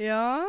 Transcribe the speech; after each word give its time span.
Ja. 0.00 0.46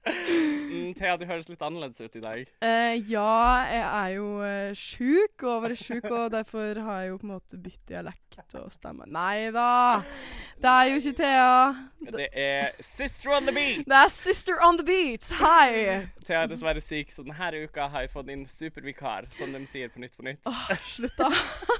Mm, 0.00 0.94
Thea, 0.96 1.16
du 1.20 1.26
høres 1.28 1.48
litt 1.50 1.60
annerledes 1.62 2.00
ut 2.00 2.14
i 2.16 2.22
dag. 2.22 2.50
Eh, 2.64 2.94
ja, 3.10 3.66
jeg 3.68 3.82
er 3.84 4.12
jo 4.14 4.28
uh, 4.40 4.70
sjuk, 4.78 5.44
og 5.44 5.66
vært 5.66 5.82
sjuk, 5.82 6.06
og 6.08 6.30
derfor 6.32 6.80
har 6.86 7.02
jeg 7.02 7.10
jo 7.10 7.18
på 7.20 7.28
en 7.28 7.32
måte 7.34 7.58
bytt 7.60 7.82
dialekt 7.90 8.56
og 8.56 8.70
stemme. 8.72 9.04
Nei 9.12 9.50
da! 9.52 10.00
Det 10.60 10.70
er 10.70 10.88
jo 10.88 11.00
ikke 11.00 11.12
Thea. 11.18 11.50
Det 12.16 12.28
er 12.32 12.70
Sister 12.80 13.34
on 13.36 13.44
the 13.44 13.54
beat! 13.54 13.84
Det 13.84 13.98
er 13.98 14.12
Sister 14.14 14.62
on 14.64 14.80
the 14.80 14.86
beat. 14.88 15.28
Hei! 15.42 16.06
Thea 16.24 16.46
er 16.46 16.48
dessverre 16.50 16.80
syk, 16.84 17.12
så 17.12 17.26
denne 17.26 17.66
uka 17.66 17.90
har 17.92 18.06
jeg 18.06 18.14
fått 18.14 18.32
inn 18.32 18.46
supervikar, 18.48 19.28
som 19.36 19.52
de 19.52 19.60
sier 19.68 19.92
på 19.92 20.00
Nytt 20.00 20.16
på 20.16 20.24
Nytt. 20.26 20.40
Åh, 20.48 20.72
slutt, 20.94 21.20
da. 21.20 21.28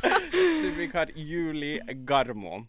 Supervikar 0.61 1.15
Julie 1.17 1.81
Garmo. 2.05 2.67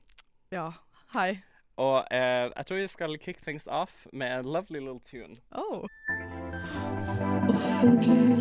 Ja. 0.55 0.69
Hei. 1.13 1.39
Og 1.77 2.07
eh, 2.11 2.51
jeg 2.55 2.65
tror 2.67 2.75
vi 2.75 2.87
skal 2.87 3.17
kick 3.19 3.41
things 3.43 3.67
off 3.67 4.07
med 4.13 4.39
en 4.39 4.45
lovely 4.45 4.79
little 4.79 4.99
tune. 4.99 5.35
Oh. 5.51 5.83
Offentlig 7.49 8.37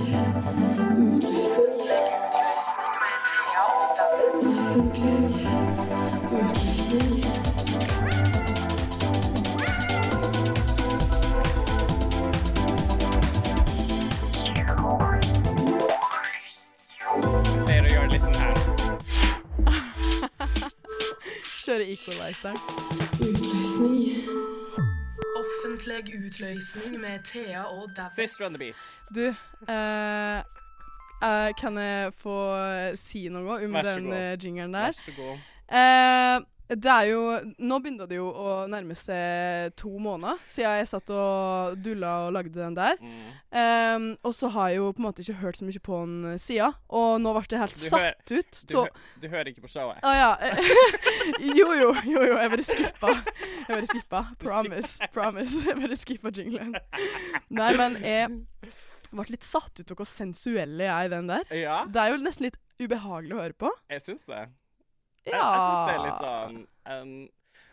utlysning. 0.98 1.79
Kjøre 21.80 21.92
equalizer. 21.92 22.52
Utløsning. 23.20 24.16
Offentlig 25.40 26.14
utløsning 26.26 27.00
med 27.00 27.18
Thea 27.24 27.62
og 27.62 27.90
Dabba. 27.96 28.10
Sister 28.14 28.44
on 28.46 28.52
the 28.52 28.58
beat. 28.58 28.76
Du, 29.14 29.20
eh, 29.68 30.38
eh, 31.24 31.52
kan 31.60 31.78
jeg 31.78 32.12
få 32.20 32.36
si 33.00 33.28
noe 33.32 33.56
om 33.64 33.72
Vær 33.72 33.82
så 33.82 33.94
den 33.96 34.04
god. 34.10 34.14
eh, 34.18 34.36
jingeren 34.44 34.72
Vær 34.76 34.92
så 34.92 35.14
god. 35.16 35.38
Eh, 35.72 36.40
det 36.70 36.90
er 36.90 37.06
jo 37.10 37.20
Nå 37.58 37.78
begynner 37.82 38.06
det 38.06 38.18
jo 38.18 38.28
å 38.30 38.50
nærme 38.70 38.94
seg 38.98 39.72
to 39.80 39.90
måneder 40.02 40.38
siden 40.50 40.76
jeg 40.78 40.88
satt 40.90 41.10
og 41.14 41.78
dulla 41.82 42.12
og 42.26 42.34
lagde 42.36 42.54
den 42.54 42.76
der. 42.78 43.00
Mm. 43.02 43.30
Um, 43.50 44.06
og 44.26 44.34
så 44.36 44.50
har 44.54 44.70
jeg 44.70 44.78
jo 44.78 44.92
på 44.94 45.02
en 45.02 45.06
måte 45.08 45.24
ikke 45.24 45.38
hørt 45.40 45.58
så 45.58 45.66
mye 45.66 45.82
på 45.82 46.00
den 46.04 46.38
sida, 46.42 46.70
og 46.94 47.16
nå 47.22 47.32
ble 47.34 47.42
det 47.50 47.62
helt 47.62 47.74
Du 47.74 47.86
satt 47.90 48.34
ut. 48.34 48.60
Du, 48.70 48.74
Så 48.76 48.84
hø 48.86 49.24
du 49.24 49.28
hører 49.32 49.50
ikke 49.50 49.64
på 49.66 49.72
showet? 49.72 49.98
Å 50.06 50.12
ja. 50.14 50.30
jo, 51.58 51.66
jo, 51.74 51.90
jo, 52.06 52.22
jo. 52.22 52.36
Jeg 52.38 52.52
bare 52.54 52.66
skippa. 52.66 53.14
Jeg 53.16 53.68
bare 53.72 53.90
skippa. 53.90 54.22
Promise. 54.40 55.10
Promise. 55.14 55.64
Jeg 55.66 55.80
bare 55.82 55.98
skippa 55.98 56.34
jinglen. 56.36 56.76
Nei, 57.50 57.72
men 57.78 57.98
jeg 58.04 58.30
ble 59.10 59.26
litt 59.34 59.46
satt 59.46 59.80
ut 59.82 59.90
av 59.90 59.98
hvor 59.98 60.06
sensuell 60.08 60.78
jeg 60.78 60.90
er 60.94 61.08
i 61.08 61.12
den 61.12 61.30
der. 61.30 61.46
Ja, 61.50 61.82
Det 61.90 62.02
er 62.02 62.14
jo 62.14 62.22
nesten 62.22 62.46
litt 62.46 62.60
ubehagelig 62.80 63.34
å 63.36 63.42
høre 63.42 63.58
på. 63.66 63.70
jeg 63.90 64.04
syns 64.06 64.24
det. 64.30 64.46
Ja. 65.26 65.32
Jeg, 65.32 65.42
jeg 65.42 65.60
syns 65.66 65.86
det 65.86 65.94
er 65.94 66.04
litt 66.06 66.20
sånn 66.24 66.66
um, 67.02 67.28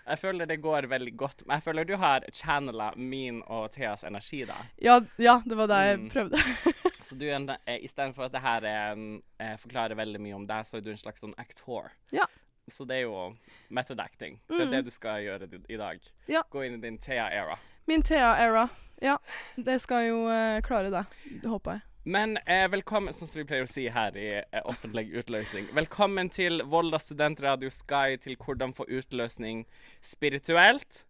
Jeg 0.07 0.19
føler 0.19 0.45
det 0.47 0.57
går 0.63 0.87
veldig 0.91 1.13
godt. 1.19 1.41
Men 1.45 1.57
jeg 1.59 1.63
føler 1.63 1.85
du 1.87 1.95
har 1.97 2.23
channela 2.33 2.89
min 2.95 3.41
og 3.47 3.71
Theas 3.71 4.03
energi, 4.07 4.43
da. 4.47 4.55
Ja, 4.83 4.99
ja, 5.17 5.41
det 5.45 5.55
var 5.59 5.67
det 5.67 5.79
jeg 5.87 5.99
Mm. 5.99 6.09
prøvde. 6.09 6.41
Så 7.07 7.15
du 7.15 7.25
er 7.29 7.35
en, 7.37 7.49
eh, 7.65 7.79
istedenfor 7.87 8.25
at 8.27 8.31
det 8.33 8.41
her 8.43 8.65
er 8.67 8.97
eh, 9.39 9.55
forklarer 9.57 9.95
veldig 9.95 10.19
mye 10.19 10.35
om 10.35 10.45
deg, 10.47 10.65
så 10.67 10.77
er 10.77 10.81
du 10.83 10.89
en 10.91 10.97
slags 10.99 11.21
sånn 11.23 11.33
actor. 11.39 11.91
Ja. 12.11 12.25
Så 12.71 12.83
det 12.87 12.97
er 12.97 13.05
jo 13.05 13.35
method 13.71 13.99
acting. 14.03 14.39
Det 14.47 14.59
er 14.59 14.65
Mm. 14.65 14.71
det 14.71 14.81
du 14.85 14.91
skal 14.91 15.21
gjøre 15.23 15.47
i 15.69 15.77
dag. 15.77 15.99
Ja. 16.27 16.41
Gå 16.51 16.65
inn 16.67 16.73
i 16.75 16.81
din 16.83 16.97
Thea-era. 16.97 17.55
Min 17.87 18.03
Thea-era. 18.03 18.67
Ja, 19.01 19.17
det 19.55 19.79
skal 19.81 20.07
jo 20.09 20.23
uh, 20.27 20.59
klare 20.65 20.89
det. 20.91 21.05
Det 21.41 21.47
håper 21.47 21.71
jeg. 21.77 21.81
Men 22.07 22.37
eh, 22.45 22.69
velkommen, 22.71 23.11
sånn 23.11 23.27
som 23.27 23.41
vi 23.41 23.45
pleier 23.49 23.65
å 23.65 23.69
si 23.69 23.83
her 23.91 24.15
i 24.15 24.29
eh, 24.39 24.61
offentlig 24.63 25.09
utløsning. 25.19 25.65
Velkommen 25.75 26.29
til 26.31 26.61
Volda 26.71 27.01
studentradio 27.03 27.67
Sky 27.73 28.15
til 28.23 28.37
hvordan 28.39 28.71
få 28.75 28.85
utløsning 28.87 29.65
spirituelt 29.99 31.01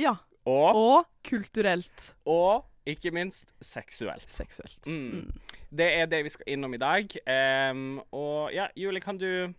Ja. 0.00 0.14
og, 0.48 0.78
Og 0.80 1.10
kulturelt. 1.28 2.14
og 2.24 2.64
ikke 2.88 3.12
minst 3.12 3.52
seksuelt. 3.60 4.24
Seksuelt. 4.30 4.80
Mm. 4.88 5.26
Mm. 5.28 5.60
Det 5.76 5.90
er 5.92 6.08
det 6.08 6.22
vi 6.24 6.32
skal 6.32 6.48
innom 6.54 6.72
i 6.72 6.80
dag. 6.80 7.12
Um, 7.28 8.00
og 8.16 8.54
ja, 8.54 8.68
Julie, 8.76 9.00
kan 9.04 9.18
du 9.20 9.52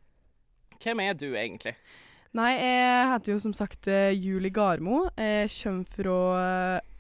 Hvem 0.82 1.00
er 1.02 1.14
du 1.14 1.28
egentlig? 1.36 1.76
Nei, 2.36 2.52
jeg 2.60 3.08
heter 3.14 3.32
jo 3.34 3.40
som 3.42 3.54
sagt 3.56 3.88
eh, 3.88 4.12
Julie 4.14 4.52
Garmo. 4.54 5.06
Jeg 5.18 5.50
kommer 5.64 5.86
fra 5.96 6.20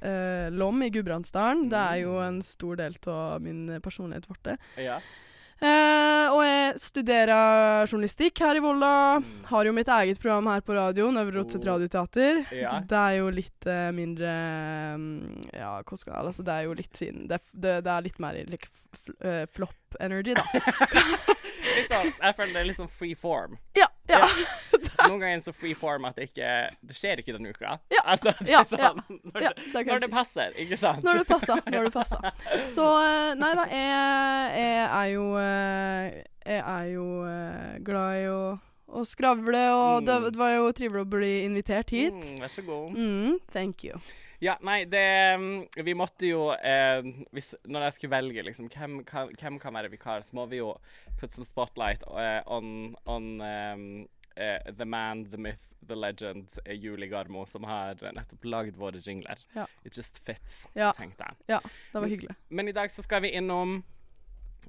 eh, 0.02 0.48
Lom 0.56 0.82
i 0.86 0.90
Gudbrandsdalen. 0.94 1.68
Det 1.70 1.78
er 1.84 2.02
jo 2.06 2.18
en 2.24 2.42
stor 2.46 2.80
del 2.80 2.96
av 3.12 3.42
min 3.44 3.68
personlighet 3.84 4.28
ble. 4.32 4.56
Ja. 4.82 4.98
Eh, 5.58 6.30
og 6.30 6.44
jeg 6.46 6.74
studerer 6.78 7.88
journalistikk 7.90 8.38
her 8.46 8.60
i 8.60 8.62
Volda. 8.62 8.92
Har 9.50 9.66
jo 9.66 9.72
mitt 9.74 9.90
eget 9.90 10.20
program 10.22 10.46
her 10.52 10.62
på 10.62 10.76
radioen, 10.78 11.18
Øvre 11.18 11.42
Oh. 11.42 11.64
radioteater. 11.72 12.44
Ja. 12.54 12.76
Det 12.86 12.98
er 12.98 13.16
jo 13.18 13.32
litt 13.34 13.66
eh, 13.66 13.88
mindre 13.92 14.34
mm, 15.02 15.50
Ja, 15.58 15.72
hva 15.82 15.98
skal 15.98 16.14
jeg 16.14 16.28
Altså, 16.30 16.46
det 16.46 16.54
er 16.54 16.68
jo 16.68 16.76
litt 16.78 16.94
siden 16.98 17.26
Det, 17.30 17.40
det, 17.54 17.74
det 17.86 17.92
er 17.94 18.06
litt 18.06 18.20
mer 18.22 18.38
like, 18.50 18.70
eh, 19.22 19.46
flop 19.50 19.98
energy, 20.00 20.38
da. 20.38 20.46
Litt 21.78 21.90
sånn, 21.92 22.10
jeg 22.22 22.34
føler 22.38 22.54
det 22.54 22.62
er 22.62 22.68
litt 22.70 22.80
sånn 22.80 22.90
free 22.90 23.14
form. 23.18 23.58
ja, 23.78 23.86
ja. 24.10 24.28
Noen 25.08 25.20
ganger 25.22 25.42
så 25.46 25.54
free 25.54 25.76
form 25.78 26.06
at 26.10 26.16
det 26.18 26.30
ikke 26.32 26.48
Det 26.90 26.96
skjer 26.98 27.20
ikke 27.22 27.34
denne 27.36 27.52
uka. 27.54 27.76
Ja, 27.94 28.02
Altså, 28.14 28.34
det 28.40 28.50
ja, 28.54 28.62
er 28.64 28.70
sånn, 28.72 29.02
Når, 29.34 29.40
det, 29.44 29.52
det 29.74 29.84
når 29.88 30.04
det 30.06 30.10
passer, 30.14 30.54
ikke 30.64 30.78
sant? 30.82 31.04
Når 31.06 31.22
det 31.22 31.28
passer. 31.30 31.62
Når 31.74 31.90
det 31.90 31.94
passer. 31.94 32.30
Så 32.74 32.86
eh, 33.04 33.34
nei 33.40 33.52
da, 33.60 33.66
jeg, 33.72 34.62
jeg 34.62 34.86
er 34.88 35.12
jo 35.14 35.26
eh, 35.42 36.22
Jeg 36.48 36.62
er 36.64 36.88
jo 36.96 37.08
eh, 37.30 37.76
glad 37.88 38.22
i 38.22 38.30
å, 38.32 38.42
å 38.88 39.04
skravle, 39.08 39.66
og 39.76 40.06
det, 40.08 40.16
Mm. 40.22 40.30
det 40.32 40.40
var 40.40 40.54
jo 40.56 40.70
trivelig 40.78 41.04
å 41.04 41.10
bli 41.18 41.32
invitert 41.46 41.92
hit. 41.92 42.16
Mm, 42.24 42.40
vær 42.46 42.54
så 42.54 42.64
god. 42.68 42.96
Mm, 42.96 43.36
thank 43.54 43.84
you. 43.84 44.00
Ja, 44.40 44.58
nei, 44.62 44.84
det 44.86 45.04
mm, 45.40 45.86
Vi 45.86 45.94
måtte 45.98 46.28
jo 46.30 46.52
eh, 46.54 47.02
hvis, 47.34 47.56
Når 47.66 47.88
jeg 47.88 47.96
skulle 47.96 48.14
velge 48.14 48.44
liksom, 48.46 48.70
hvem, 48.70 49.00
kan, 49.08 49.32
hvem 49.40 49.58
kan 49.60 49.74
være 49.74 49.90
vikar, 49.90 50.22
så 50.22 50.38
må 50.38 50.46
vi 50.52 50.60
jo 50.62 50.76
put 51.18 51.34
some 51.34 51.46
spotlight 51.46 52.04
eh, 52.06 52.42
on, 52.46 52.96
on 53.10 53.42
um, 53.42 53.88
uh, 54.38 54.72
the 54.78 54.86
man, 54.86 55.26
the 55.32 55.38
myth, 55.38 55.66
the 55.88 55.96
legend, 55.96 56.54
uh, 56.68 56.74
Julie 56.74 57.10
Garmo, 57.10 57.46
som 57.50 57.66
har 57.66 57.98
nettopp 58.14 58.46
lagd 58.46 58.78
våre 58.78 59.02
jingler. 59.02 59.42
Ja. 59.56 59.66
It 59.84 59.98
just 59.98 60.22
fits, 60.26 60.68
Ja. 60.78 60.92
tenkte 60.94 61.26
jeg. 61.26 61.36
Ja, 61.56 61.60
det 61.94 62.02
var 62.02 62.08
hyggelig. 62.08 62.36
Men 62.50 62.68
i 62.70 62.76
dag 62.78 62.92
så 62.94 63.02
skal 63.02 63.26
vi 63.26 63.34
innom 63.34 63.82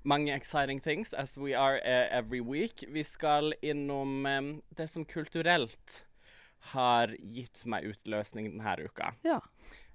mange 0.08 0.32
exciting 0.32 0.80
things, 0.80 1.12
as 1.12 1.36
we 1.36 1.52
are 1.52 1.80
every 1.84 2.40
week. 2.40 2.84
Vi 2.88 3.02
skal 3.04 3.52
innom 3.60 4.24
um, 4.26 4.52
det 4.76 4.88
som 4.88 5.04
kulturelt 5.04 6.04
har 6.74 7.14
gitt 7.18 7.64
meg 7.66 7.86
utløsning 7.88 8.50
denne 8.52 8.88
uka. 8.88 9.12
Ja. 9.26 9.40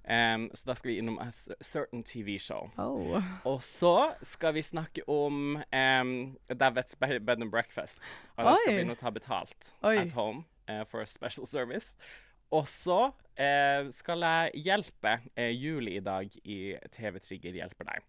Um, 0.04 0.50
så 0.52 0.68
da 0.68 0.74
skal 0.76 0.90
vi 0.90 0.98
innom 1.00 1.16
a 1.18 1.30
certain 1.32 2.02
TV-show. 2.04 2.68
Oh. 2.76 3.22
Og 3.48 3.62
så 3.64 4.12
skal 4.22 4.54
vi 4.54 4.62
snakke 4.62 5.04
om 5.08 5.56
um, 5.56 6.12
Davets 6.48 6.96
Bed 7.00 7.40
and 7.40 7.50
Breakfast. 7.50 8.02
Og 8.36 8.44
da 8.44 8.56
skal 8.60 8.78
vi 8.82 8.84
nå 8.84 8.98
ta 9.00 9.10
betalt 9.14 9.72
Oi. 9.82 9.96
at 9.96 10.12
home 10.12 10.44
uh, 10.68 10.84
for 10.84 11.00
a 11.00 11.06
special 11.08 11.48
service. 11.48 11.96
Og 12.52 12.68
så 12.68 13.00
uh, 13.08 13.90
skal 13.90 14.26
jeg 14.28 14.64
hjelpe 14.66 15.18
uh, 15.38 15.50
Julie 15.50 15.96
i 15.96 16.04
dag 16.04 16.36
i 16.44 16.58
TV 16.92 17.18
Trigger 17.24 17.56
hjelper 17.62 17.94
deg. 17.94 18.04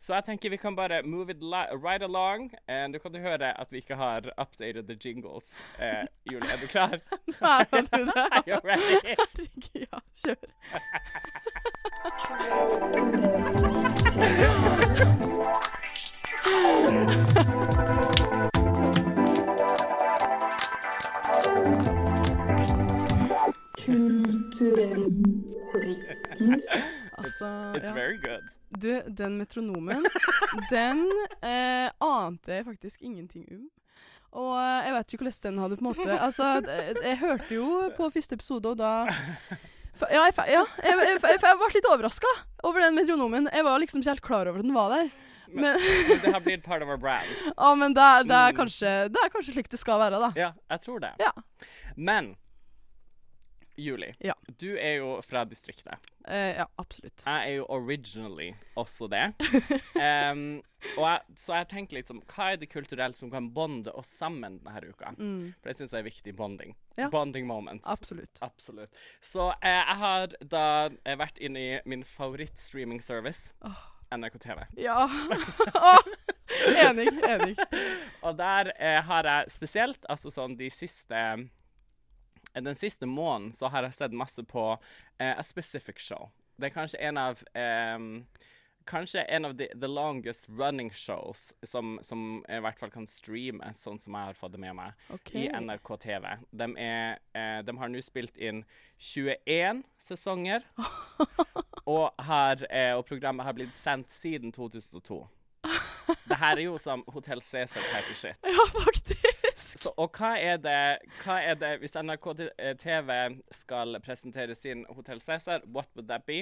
Så 0.00 0.14
jeg 0.14 0.24
tenker 0.24 0.50
vi 0.50 0.56
kan 0.56 0.76
bare 0.76 1.02
move 1.02 1.30
it 1.30 1.42
right 1.42 2.02
along. 2.02 2.52
Eh, 2.68 2.86
du 2.92 2.98
kan 2.98 3.14
jo 3.14 3.20
høre 3.20 3.60
at 3.60 3.66
vi 3.70 3.76
ikke 3.82 3.96
har 3.96 4.30
updated 4.38 4.82
the 4.88 4.94
jingles. 5.04 5.50
Eh, 5.78 6.06
Julie, 6.32 6.48
er 6.52 6.56
du 6.62 6.66
klar? 6.66 6.98
Nei, 7.40 7.64
var 7.70 7.80
du 7.80 8.04
det? 8.12 8.28
Are 8.30 8.42
you 8.46 8.60
ready? 8.64 9.00
Herregud, 9.08 9.86
ja, 9.92 9.98
kjør. 10.22 11.48
Kulturell 23.78 25.06
prikker. 25.72 26.60
Altså, 27.18 27.72
It's 27.76 27.84
ja. 27.88 27.94
very 27.94 28.18
good. 28.18 28.42
Du, 28.68 28.90
den 29.08 29.38
metronomen, 29.40 30.04
den 30.70 31.04
eh, 31.40 31.88
ante 32.04 32.52
jeg 32.58 32.66
faktisk 32.66 33.02
ingenting 33.02 33.46
om. 33.54 33.62
Og 34.38 34.50
eh, 34.60 34.84
jeg 34.88 34.92
vet 34.98 35.14
ikke 35.14 35.24
hvordan 35.24 35.46
den 35.46 35.60
hadde 35.62 35.78
på 35.78 35.84
en 35.84 35.88
måte 35.88 36.16
Altså, 36.20 36.48
jeg, 36.60 36.96
jeg 37.02 37.16
hørte 37.22 37.54
jo 37.54 37.68
på 37.96 38.10
første 38.12 38.36
episode, 38.36 38.74
og 38.74 38.76
da 38.76 38.90
Ja, 40.12 40.26
jeg, 40.28 40.34
ja, 40.52 40.60
jeg, 40.84 40.98
jeg, 41.00 41.22
jeg, 41.24 41.56
ble 41.58 41.70
litt 41.74 41.88
overraska 41.90 42.28
over 42.62 42.84
den 42.84 42.94
metronomen. 42.94 43.48
Jeg 43.50 43.64
var 43.66 43.80
liksom 43.82 44.04
ikke 44.04 44.12
helt 44.12 44.26
klar 44.28 44.46
over 44.52 44.60
at 44.60 44.68
den 44.68 44.76
var 44.76 44.92
der. 44.94 45.08
Men, 45.48 45.74
Men, 45.80 46.20
det 46.22 46.34
har 46.34 46.44
blitt 46.44 46.62
part 46.62 46.82
of 46.84 46.88
our 46.92 47.00
brand. 47.00 47.26
ja, 47.56 47.70
men 47.74 47.94
det, 47.96 48.04
det, 48.28 48.36
er 48.36 48.52
Mm. 48.52 48.56
kanskje, 48.60 48.92
det 49.08 49.22
er 49.24 49.32
kanskje 49.32 49.54
slik 49.56 49.70
det 49.72 49.80
skal 49.80 49.98
være, 49.98 50.20
da. 50.20 50.28
Ja, 50.36 50.50
jeg 50.70 50.80
tror 50.84 51.00
det. 51.02 51.14
Ja. 51.18 51.32
Men 51.96 52.34
Julie, 53.78 54.14
Ja. 54.20 54.34
du 54.58 54.72
er 54.76 54.96
jo 54.98 55.10
fra 55.22 55.44
distriktet. 55.46 56.02
Uh, 56.28 56.34
ja, 56.58 56.66
absolutt. 56.76 57.22
Jeg 57.24 57.50
er 57.50 57.54
jo 57.60 57.66
originally 57.72 58.48
også 58.76 59.06
det. 59.08 59.22
um, 60.32 60.58
jeg, 60.82 61.20
så 61.38 61.54
jeg 61.60 61.68
tenker 61.70 61.98
litt 62.00 62.10
om 62.10 62.18
hva 62.34 62.50
er 62.52 62.58
det 62.60 62.68
kulturelt 62.72 63.16
som 63.18 63.30
kan 63.30 63.48
bonde 63.54 63.94
oss 63.94 64.10
sammen 64.18 64.58
denne 64.64 64.90
uka? 64.90 65.12
Mm, 65.16 65.54
For 65.60 65.70
det 65.70 65.76
syns 65.78 65.94
jeg 65.94 66.02
er 66.02 66.08
viktig 66.08 66.34
bonding. 66.38 66.74
Ja. 66.98 67.08
Bonding 67.14 67.46
moments. 67.46 67.86
absolutt. 67.88 68.42
Absolutt. 68.42 68.90
Så 69.22 69.48
uh, 69.52 69.68
jeg 69.70 69.98
har 70.02 70.34
da 70.42 70.66
eh, 71.04 71.18
vært 71.18 71.38
inne 71.38 71.62
i 71.62 71.78
min 71.88 72.02
favoritt-streaming 72.04 73.00
service, 73.04 73.52
oh. 73.62 73.78
NRK 74.10 74.40
TV. 74.42 74.64
Ja. 74.80 75.04
Enig, 76.88 77.10
enig. 77.28 77.54
Og 78.24 78.32
der 78.38 78.70
uh, 78.72 78.98
har 79.06 79.26
jeg 79.28 79.52
spesielt, 79.52 80.00
altså 80.08 80.32
sånn 80.32 80.56
de 80.58 80.70
siste 80.72 81.20
Den 82.54 82.74
siste 82.74 83.06
måneden 83.06 83.52
så 83.52 83.68
har 83.72 83.86
jeg 83.86 83.96
sett 83.98 84.16
masse 84.16 84.44
på 84.44 84.70
uh, 84.76 85.32
A 85.34 85.42
Specific 85.42 86.00
Show. 86.02 86.30
Det 86.58 86.70
er 86.70 86.74
kanskje 86.74 87.02
en 87.06 87.18
av 87.20 87.42
um, 87.54 88.26
Kanskje 88.88 89.20
en 89.20 89.44
av 89.44 89.52
the, 89.58 89.66
the 89.76 89.88
longest 89.88 90.46
running 90.48 90.90
shows 90.90 91.52
som, 91.62 91.98
som 92.02 92.38
i 92.48 92.60
hvert 92.64 92.78
fall 92.80 92.88
kan 92.88 93.04
streame, 93.04 93.68
sånn 93.76 94.00
som 94.00 94.16
jeg 94.16 94.30
har 94.30 94.38
fått 94.38 94.54
det 94.54 94.62
med 94.62 94.78
meg, 94.78 94.94
okay. 95.12 95.42
i 95.42 95.50
NRK 95.52 95.90
TV. 96.00 96.24
De, 96.56 96.70
er, 96.80 97.18
uh, 97.36 97.58
de 97.68 97.74
har 97.82 97.92
nå 97.92 98.00
spilt 98.00 98.40
inn 98.40 98.62
21 98.96 99.82
sesonger, 100.08 100.64
og, 101.98 102.16
har, 102.30 102.64
uh, 102.64 102.94
og 102.96 103.04
programmet 103.10 103.44
har 103.44 103.58
blitt 103.60 103.76
sendt 103.76 104.08
siden 104.08 104.56
2002. 104.56 105.20
Det 106.24 106.40
her 106.40 106.56
er 106.56 106.64
jo 106.70 106.78
som 106.80 107.04
Hotell 107.12 107.44
Cæsar 107.44 107.84
type 107.92 108.16
shit. 108.16 108.40
Ja, 108.48 108.64
faktisk. 108.72 109.37
Så, 109.78 109.92
og 109.96 110.10
hva 110.18 110.32
er, 110.42 110.56
det, 110.58 110.78
hva 111.22 111.36
er 111.46 111.58
det 111.60 111.68
Hvis 111.82 111.94
NRK 111.94 112.24
eh, 112.58 112.72
TV 112.80 113.12
skal 113.54 113.98
presentere 114.02 114.56
sin 114.58 114.84
Hotell 114.90 115.20
Cæsar, 115.22 115.62
what 115.70 115.86
would 115.94 116.08
that 116.10 116.24
be? 116.26 116.40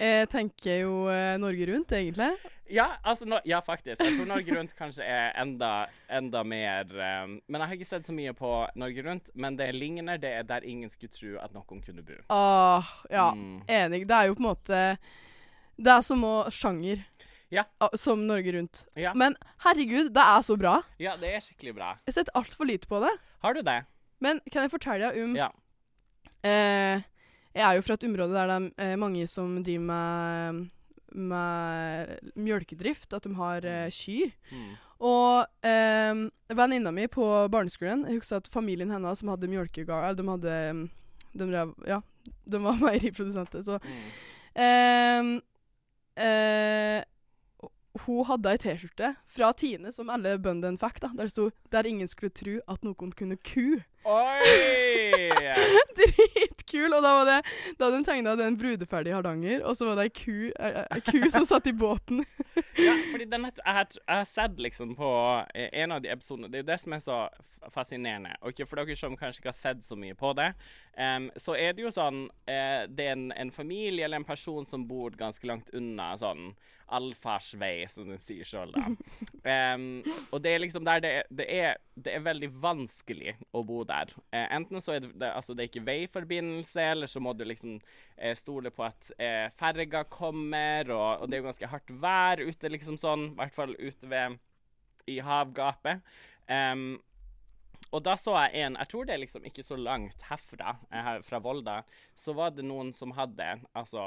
Jeg 0.00 0.30
tenker 0.32 0.78
jo 0.80 0.92
eh, 1.12 1.34
Norge 1.36 1.66
Rundt, 1.68 1.92
egentlig. 1.92 2.30
Ja, 2.72 2.86
altså, 3.04 3.26
no, 3.28 3.36
ja, 3.44 3.58
faktisk. 3.60 4.00
Jeg 4.00 4.14
tror 4.16 4.28
Norge 4.30 4.54
Rundt 4.56 4.72
kanskje 4.78 5.04
er 5.04 5.34
enda, 5.42 5.70
enda 6.08 6.40
mer 6.46 6.88
um, 6.94 7.34
Men 7.46 7.60
jeg 7.60 7.68
har 7.68 7.76
ikke 7.76 7.88
sett 7.90 8.08
så 8.08 8.14
mye 8.16 8.32
på 8.38 8.52
Norge 8.80 9.04
Rundt. 9.04 9.28
Men 9.34 9.58
det 9.60 9.68
ligner 9.76 10.16
det 10.22 10.30
er 10.38 10.46
der 10.48 10.64
ingen 10.64 10.88
skulle 10.90 11.12
tro 11.12 11.34
at 11.44 11.52
noen 11.52 11.82
kunne 11.84 12.02
bo. 12.06 12.16
Ah, 12.32 12.86
ja, 13.12 13.28
Mm. 13.34 13.60
enig. 13.68 14.06
Det 14.08 14.16
er 14.16 14.30
jo 14.30 14.38
på 14.38 14.44
en 14.46 14.48
måte 14.48 14.80
Det 15.76 15.92
er 15.98 16.00
som 16.06 16.24
å 16.24 16.34
sjanger. 16.50 17.04
Ja. 17.50 17.64
Ah, 17.82 17.88
Som 17.98 18.26
Norge 18.28 18.52
Rundt. 18.54 18.84
Ja. 18.96 19.12
Men 19.14 19.34
herregud, 19.64 20.12
det 20.14 20.22
er 20.22 20.42
så 20.46 20.56
bra. 20.58 20.80
ja, 21.02 21.16
det 21.16 21.32
er 21.34 21.40
skikkelig 21.40 21.74
bra. 21.74 21.88
Jeg 22.06 22.12
har 22.14 22.18
sett 22.20 22.28
altfor 22.38 22.66
lite 22.68 22.86
på 22.86 23.00
det. 23.02 23.10
Har 23.42 23.54
du 23.54 23.62
det? 23.66 23.80
Men 24.20 24.40
kan 24.52 24.62
jeg 24.62 24.70
fortelle 24.70 25.10
deg 25.10 25.24
om 25.24 25.34
Ja. 25.36 25.48
eh, 26.44 27.02
Jeg 27.54 27.64
er 27.66 27.74
jo 27.74 27.82
fra 27.82 27.94
et 27.94 28.04
område 28.06 28.32
der 28.32 28.46
det 28.46 28.72
er 28.78 28.92
eh, 28.92 28.96
mange 28.96 29.26
som 29.26 29.56
driver 29.62 29.82
med, 29.82 30.70
med 31.16 32.20
mjølkedrift. 32.36 33.12
At 33.16 33.24
de 33.26 33.34
har 33.34 33.64
eh, 33.66 33.90
ky. 33.90 34.30
Mm. 34.52 34.70
Og 35.00 35.46
eh, 35.64 36.14
venninna 36.54 36.92
mi 36.92 37.06
på 37.08 37.24
barneskolen 37.50 38.02
Jeg 38.06 38.18
husker 38.20 38.36
at 38.42 38.48
familien 38.52 38.90
hennes 38.92 39.18
som 39.22 39.30
hadde 39.32 39.48
mjølkegard 39.48 40.18
De 40.18 40.26
hadde 40.28 40.56
de, 41.32 41.46
drev, 41.46 41.70
Ja, 41.88 42.02
de 42.44 42.60
var 42.62 42.76
meieriprodusenter. 42.84 43.64
Så 43.64 43.80
Mm. 43.80 45.40
eh, 46.20 46.24
eh, 46.26 47.04
hun 48.06 48.24
hadde 48.28 48.52
ei 48.52 48.58
T-skjorte 48.60 49.14
fra 49.26 49.52
Tine 49.52 49.92
som 49.92 50.10
alle 50.12 50.36
bøndene 50.38 50.78
fikk. 50.78 51.00
da 51.00 51.08
Der 51.16 51.24
det 51.26 51.30
sto 51.30 51.50
'Der 51.70 51.86
ingen 51.86 52.08
skulle 52.08 52.30
tro 52.30 52.60
at 52.68 52.84
noen 52.84 53.12
kunne 53.12 53.36
ku'. 53.36 53.82
Oi! 54.04 55.30
Dritkul! 55.98 56.94
Og 56.94 57.02
da 57.04 57.10
var 57.18 57.26
det 57.28 57.36
Da 57.76 57.86
hadde 57.86 57.98
hun 57.98 58.06
tegna 58.06 58.32
den 58.38 58.56
brudeferdige 58.56 59.14
Hardanger, 59.14 59.60
og 59.68 59.76
så 59.76 59.90
var 59.90 60.00
det 60.00 60.06
ei 60.08 60.14
ku, 60.16 60.36
ei, 60.48 60.70
ei 60.86 61.02
ku 61.04 61.20
som 61.34 61.44
satt 61.48 61.68
i 61.68 61.74
båten. 61.76 62.24
Ja, 62.80 62.94
fordi 63.12 63.28
den, 63.28 63.44
jeg, 63.50 63.66
har, 63.66 64.24
sett 64.24 64.58
liksom 64.60 64.94
på 64.96 65.10
eh, 65.54 65.68
en 65.82 65.92
av 65.92 66.00
de 66.02 66.12
episodene 66.12 66.48
Det 66.48 66.60
er 66.60 66.64
jo 66.64 66.70
det 66.72 66.80
som 66.80 66.96
er 66.96 67.04
så 67.04 67.18
fascinerende. 67.74 68.32
Ikke 68.48 68.64
for 68.64 68.80
dere 68.80 68.96
som 68.96 69.18
kanskje 69.20 69.42
ikke 69.42 69.52
har 69.52 69.58
sett 69.58 69.84
så 69.84 69.98
mye 70.00 70.16
på 70.16 70.32
det, 70.38 70.48
um, 70.96 71.28
så 71.36 71.58
er 71.60 71.76
det 71.76 71.84
jo 71.84 71.92
sånn 71.92 72.24
uh, 72.30 72.82
Det 72.88 73.04
er 73.04 73.16
en, 73.18 73.30
en 73.36 73.52
familie 73.52 74.06
eller 74.06 74.22
en 74.22 74.28
person 74.28 74.64
som 74.66 74.86
bor 74.88 75.12
ganske 75.18 75.44
langt 75.46 75.68
unna 75.76 76.14
sånn 76.20 76.54
allfarsvei, 76.90 77.84
som 77.90 78.08
de 78.08 78.16
sier 78.18 78.46
sjøl, 78.48 78.72
da. 78.74 78.88
Um, 79.74 80.00
og 80.32 80.40
det 80.42 80.54
er 80.54 80.64
liksom 80.64 80.86
der 80.86 81.02
det 81.04 81.12
det 81.30 81.46
er 81.46 81.78
Det 81.94 82.14
er 82.16 82.24
veldig 82.24 82.48
vanskelig 82.62 83.34
å 83.52 83.62
bo 83.66 83.82
der. 83.84 83.99
Eh, 84.30 84.46
enten 84.56 84.82
så 84.82 84.96
er 84.96 85.04
det, 85.04 85.12
det 85.20 85.32
Altså, 85.34 85.54
det 85.54 85.64
er 85.64 85.70
ikke 85.70 85.86
veiforbindelse, 85.86 86.86
eller 86.94 87.10
så 87.10 87.22
må 87.22 87.34
du 87.36 87.44
liksom 87.46 87.78
eh, 88.16 88.36
stole 88.38 88.72
på 88.74 88.86
at 88.88 89.12
eh, 89.18 89.46
ferga 89.60 90.04
kommer, 90.10 90.90
og, 90.94 91.22
og 91.22 91.28
det 91.28 91.38
er 91.38 91.44
jo 91.44 91.50
ganske 91.50 91.70
hardt 91.74 91.92
vær 92.02 92.42
ute, 92.42 92.72
liksom 92.72 92.98
sånn, 93.00 93.30
i 93.32 93.38
hvert 93.42 93.56
fall 93.56 93.76
ute 93.78 94.10
ved 94.10 94.40
i 95.10 95.20
havgapet. 95.24 96.02
Um, 96.50 96.98
og 97.90 98.02
da 98.06 98.14
så 98.18 98.36
jeg 98.44 98.66
en 98.66 98.76
Jeg 98.78 98.90
tror 98.90 99.06
det 99.06 99.14
er 99.14 99.22
liksom 99.22 99.46
ikke 99.46 99.64
så 99.66 99.76
langt 99.78 100.22
herfra, 100.28 100.76
eh, 100.90 101.02
her 101.02 101.22
fra 101.26 101.40
Volda, 101.42 101.80
så 102.14 102.34
var 102.38 102.52
det 102.54 102.66
noen 102.66 102.92
som 102.94 103.14
hadde 103.16 103.56
altså 103.74 104.02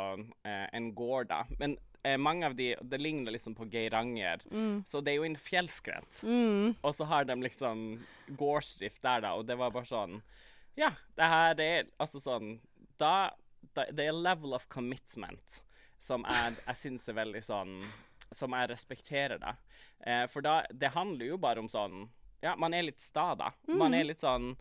eh, 0.46 0.68
en 0.72 0.94
gård, 0.96 1.28
da. 1.32 1.44
Men 1.60 1.78
eh, 2.04 2.18
mange 2.18 2.46
av 2.46 2.56
de 2.56 2.76
Det 2.82 2.98
ligner 2.98 3.32
liksom 3.32 3.56
på 3.56 3.68
Geiranger, 3.72 4.44
så 4.88 5.02
det 5.02 5.14
er 5.14 5.16
jo 5.22 5.28
en 5.28 5.40
fjellskrent. 5.40 6.22
Mm. 6.24 6.76
Og 6.82 6.96
så 6.96 7.08
har 7.10 7.26
de 7.26 7.36
liksom 7.42 7.84
gårdsdrift 8.28 9.02
der, 9.02 9.22
da, 9.26 9.34
og 9.36 9.46
det 9.48 9.58
var 9.60 9.72
bare 9.72 9.90
sånn 9.90 10.22
Ja, 10.76 10.94
det 11.16 11.30
her 11.30 11.60
er 11.62 11.92
altså 12.02 12.20
sånn 12.24 12.58
Da, 12.98 13.32
da 13.74 13.86
Det 13.92 14.08
er 14.08 14.16
level 14.16 14.54
of 14.54 14.68
commitment 14.70 15.62
som 16.04 16.26
jeg, 16.28 16.58
jeg 16.66 16.80
syns 16.80 17.08
er 17.08 17.16
veldig 17.16 17.42
sånn 17.44 17.76
Som 18.34 18.56
jeg 18.58 18.72
respekterer, 18.74 19.40
da. 19.40 19.56
Eh, 20.04 20.26
for 20.28 20.44
da 20.44 20.64
Det 20.70 20.92
handler 20.96 21.34
jo 21.34 21.38
bare 21.38 21.64
om 21.64 21.70
sånn 21.72 22.10
Ja, 22.44 22.58
man 22.60 22.74
er 22.74 22.84
litt 22.90 23.02
sta, 23.02 23.34
da. 23.40 23.54
Man 23.68 23.94
er 23.96 24.04
litt 24.10 24.24
sånn 24.24 24.54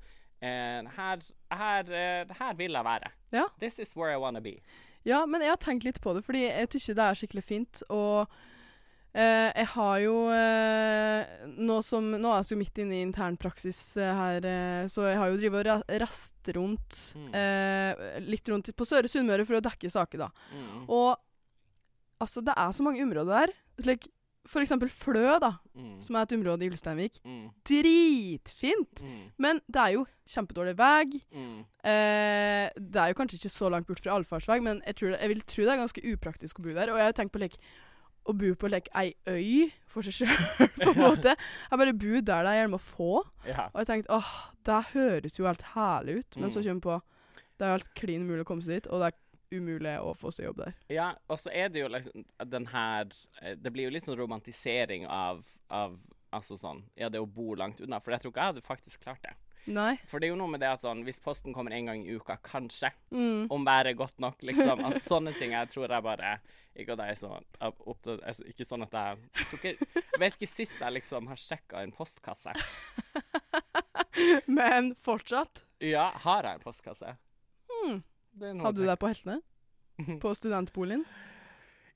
eh, 0.43 0.83
her, 0.97 1.23
her, 1.51 1.91
eh, 1.91 2.35
her 2.39 2.55
vil 2.59 2.75
jeg 2.79 2.87
være. 2.87 3.11
Ja. 3.35 3.49
This 3.59 3.79
is 3.79 3.97
where 3.97 4.13
I 4.13 4.21
wanna 4.23 4.41
be. 4.41 4.61
Ja, 5.09 5.25
men 5.27 5.43
jeg 5.43 5.51
har 5.51 5.61
tenkt 5.63 5.85
litt 5.85 6.01
på 6.05 6.13
det, 6.15 6.23
fordi 6.27 6.45
jeg 6.47 6.69
syns 6.73 6.91
det 6.95 7.05
er 7.05 7.19
skikkelig 7.19 7.43
fint. 7.45 7.81
Og 7.91 8.29
eh, 9.15 9.51
jeg 9.59 9.67
har 9.75 9.97
jo 10.05 10.15
eh, 10.33 11.33
nå, 11.59 11.81
som, 11.85 12.07
nå 12.15 12.31
er 12.33 12.43
jeg 12.45 12.55
jo 12.55 12.61
midt 12.63 12.79
inne 12.85 13.01
i 13.01 13.03
internpraksis 13.09 13.81
eh, 14.01 14.13
her, 14.21 14.47
eh, 14.47 14.87
så 14.93 15.09
jeg 15.11 15.19
har 15.21 15.33
jo 15.33 15.41
drevet 15.43 15.61
og 15.61 15.69
ra 15.69 15.77
rast 16.05 16.53
rundt 16.57 17.01
Mm. 17.19 17.29
eh, 17.37 18.21
litt 18.25 18.49
rundt 18.49 18.71
på 18.77 18.87
Søre 18.89 19.11
Sunnmøre 19.11 19.45
for 19.49 19.59
å 19.59 19.65
dekke 19.65 19.91
saker, 19.93 20.23
da. 20.25 20.31
Mm. 20.55 20.87
Og 20.89 21.17
altså, 22.23 22.41
det 22.47 22.55
er 22.57 22.73
så 22.73 22.87
mange 22.87 23.03
områder 23.05 23.33
der. 23.47 23.53
Slik, 23.83 24.07
for 24.47 24.61
eksempel 24.61 24.89
Flø, 24.91 25.39
da, 25.41 25.53
Mm. 25.75 26.01
som 26.03 26.17
er 26.17 26.23
et 26.27 26.33
område 26.35 26.65
i 26.65 26.69
Ulsteinvik. 26.69 27.21
Mm. 27.25 27.49
Dritfint! 27.65 29.03
Mm. 29.03 29.21
Men 29.39 29.61
det 29.71 29.81
er 29.83 29.93
jo 29.97 30.03
kjempedårlig 30.29 30.75
vei. 30.79 31.21
Mm. 31.33 31.61
Eh, 31.85 32.69
det 32.77 33.01
er 33.03 33.13
jo 33.13 33.19
kanskje 33.21 33.39
ikke 33.41 33.53
så 33.55 33.71
langt 33.73 33.87
bort 33.89 34.01
fra 34.03 34.17
allfartsvei, 34.19 34.59
men 34.65 34.83
jeg, 34.87 34.97
det, 35.01 35.17
jeg 35.21 35.29
vil 35.33 35.41
tro 35.47 35.65
det 35.65 35.73
er 35.75 35.81
ganske 35.83 36.05
upraktisk 36.13 36.59
å 36.61 36.67
bo 36.67 36.75
der. 36.77 36.93
Og 36.93 36.99
jeg 37.01 37.09
har 37.11 37.17
tenkt 37.19 37.33
på 37.35 37.43
like, 37.43 37.59
å 38.29 38.35
bo 38.39 38.53
på 38.55 38.71
like, 38.71 38.91
ei 38.99 39.15
øy 39.27 39.71
for 39.91 40.03
seg 40.07 40.21
sjøl, 40.23 40.45
på 40.83 40.91
en 40.93 41.01
måte. 41.03 41.35
Jeg 41.71 41.79
bare 41.85 41.95
bo 41.95 42.13
der 42.21 42.47
det 42.47 42.53
er 42.53 42.61
gjerne 42.63 42.79
å 42.79 42.85
få. 42.87 43.11
Ja. 43.49 43.69
Og 43.73 43.83
jeg 43.83 43.91
tenkte 43.93 44.19
åh, 44.19 44.33
det 44.67 44.81
høres 44.93 45.39
jo 45.41 45.49
helt 45.49 45.67
herlig 45.75 46.21
ut. 46.23 46.37
Men 46.39 46.51
så 46.51 46.63
Mm. 46.63 46.67
kommer 46.67 46.81
jeg 46.81 46.87
på 46.89 47.01
det 47.59 47.67
er 47.67 47.71
jo 47.71 47.77
helt 47.79 47.95
klin 47.95 48.23
umulig 48.27 48.43
å 48.43 48.49
komme 48.49 48.63
seg 48.65 48.81
dit, 48.81 48.87
og 48.91 48.99
det 49.03 49.13
er 49.13 49.19
umulig 49.53 49.95
å 50.01 50.15
få 50.19 50.33
seg 50.35 50.47
jobb 50.49 50.63
der. 50.65 50.75
Ja, 50.93 51.11
og 51.29 51.39
så 51.43 51.53
er 51.53 51.69
det 51.73 51.83
jo 51.85 51.89
liksom 51.93 52.25
den 52.51 52.67
her 52.73 53.07
eh, 53.43 53.55
Det 53.61 53.73
blir 53.73 53.85
jo 53.89 53.95
litt 53.95 54.05
sånn 54.09 54.19
romantisering 54.19 55.07
av, 55.07 55.45
av 55.69 55.99
Altså 56.33 56.57
sånn 56.57 56.85
Ja, 56.97 57.11
det 57.13 57.21
å 57.21 57.27
bo 57.29 57.53
langt 57.55 57.81
unna. 57.85 57.99
For 58.01 58.15
jeg 58.15 58.23
tror 58.23 58.33
ikke 58.33 58.41
jeg 58.47 58.53
hadde 58.55 58.65
faktisk 58.65 59.03
klart 59.05 59.23
det. 59.27 59.35
Nei. 59.71 59.93
For 60.11 60.19
det 60.19 60.27
er 60.27 60.33
jo 60.33 60.39
noe 60.41 60.51
med 60.51 60.59
det 60.65 60.71
at 60.73 60.81
sånn 60.83 61.05
Hvis 61.07 61.21
posten 61.23 61.53
kommer 61.55 61.71
en 61.77 61.87
gang 61.93 62.01
i 62.03 62.17
uka, 62.17 62.39
kanskje, 62.43 62.91
Mm. 63.13 63.47
om 63.53 63.65
været 63.69 63.93
er 63.93 63.99
godt 64.01 64.19
nok, 64.19 64.41
liksom. 64.43 64.81
Altså, 64.85 65.03
sånne 65.13 65.35
ting 65.39 65.53
jeg 65.53 65.69
tror 65.71 65.93
jeg 65.93 66.03
bare 66.03 66.33
Ikke 66.75 66.97
at 66.97 67.03
jeg 67.05 67.11
er 67.13 67.21
så 67.21 67.31
opptatt 67.85 68.23
altså, 68.25 68.47
Ikke 68.49 68.65
sånn 68.67 68.83
at 68.89 68.97
jeg 68.97 69.19
Jeg, 69.37 69.77
ikke, 69.77 70.01
vet 70.19 70.35
ikke 70.41 70.49
sist 70.51 70.81
jeg 70.81 70.97
liksom 70.97 71.29
har 71.29 71.37
sjekka 71.37 71.83
en 71.85 71.93
postkasse. 71.93 72.55
Men 74.47 74.95
fortsatt. 74.99 75.63
Ja, 75.83 76.11
har 76.25 76.45
jeg 76.49 76.59
en 76.59 76.65
postkasse? 76.65 77.15
Mm. 77.83 78.03
Hadde 78.41 78.79
du 78.81 78.87
deg 78.87 78.99
på 78.99 79.11
Heltene? 79.11 79.41
På 80.23 80.33
studentboligen? 80.35 81.05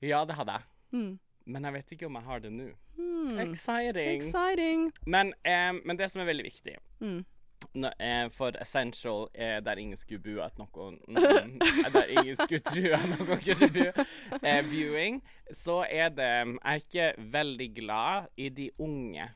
Ja, 0.01 0.25
det 0.25 0.35
hadde 0.37 0.59
jeg. 0.59 0.67
Mm. 0.93 1.15
Men 1.47 1.65
jeg 1.65 1.73
vet 1.73 1.95
ikke 1.95 2.05
om 2.09 2.19
jeg 2.19 2.27
har 2.27 2.43
det 2.43 2.51
nå. 2.53 2.67
Mm. 2.97 3.39
Exciting. 3.39 4.21
Exciting. 4.21 4.85
Men, 5.05 5.33
eh, 5.43 5.73
men 5.83 5.97
det 5.97 6.11
som 6.11 6.21
er 6.21 6.29
veldig 6.29 6.45
viktig 6.45 6.77
Mm. 6.99 7.25
Nå, 7.73 7.89
eh, 7.99 8.29
for 8.29 8.51
Essential 8.61 9.27
er 9.33 9.59
der 9.61 9.77
ingen 9.77 9.97
skulle 9.97 10.19
bo 10.19 10.41
at 10.41 10.57
noen 10.57 10.97
Der 11.93 12.09
ingen 12.09 12.35
skulle 12.35 12.59
tro 12.59 12.93
at 12.93 13.05
noen 13.11 13.41
kunne 13.43 13.69
bo. 13.73 14.05
Eh, 14.41 14.61
viewing. 14.69 15.21
Så 15.51 15.83
er 15.89 16.09
det 16.09 16.23
Jeg 16.25 16.59
er 16.63 16.73
ikke 16.81 17.13
veldig 17.33 17.75
glad 17.75 18.27
i 18.37 18.49
de 18.49 18.69
unge 18.79 19.29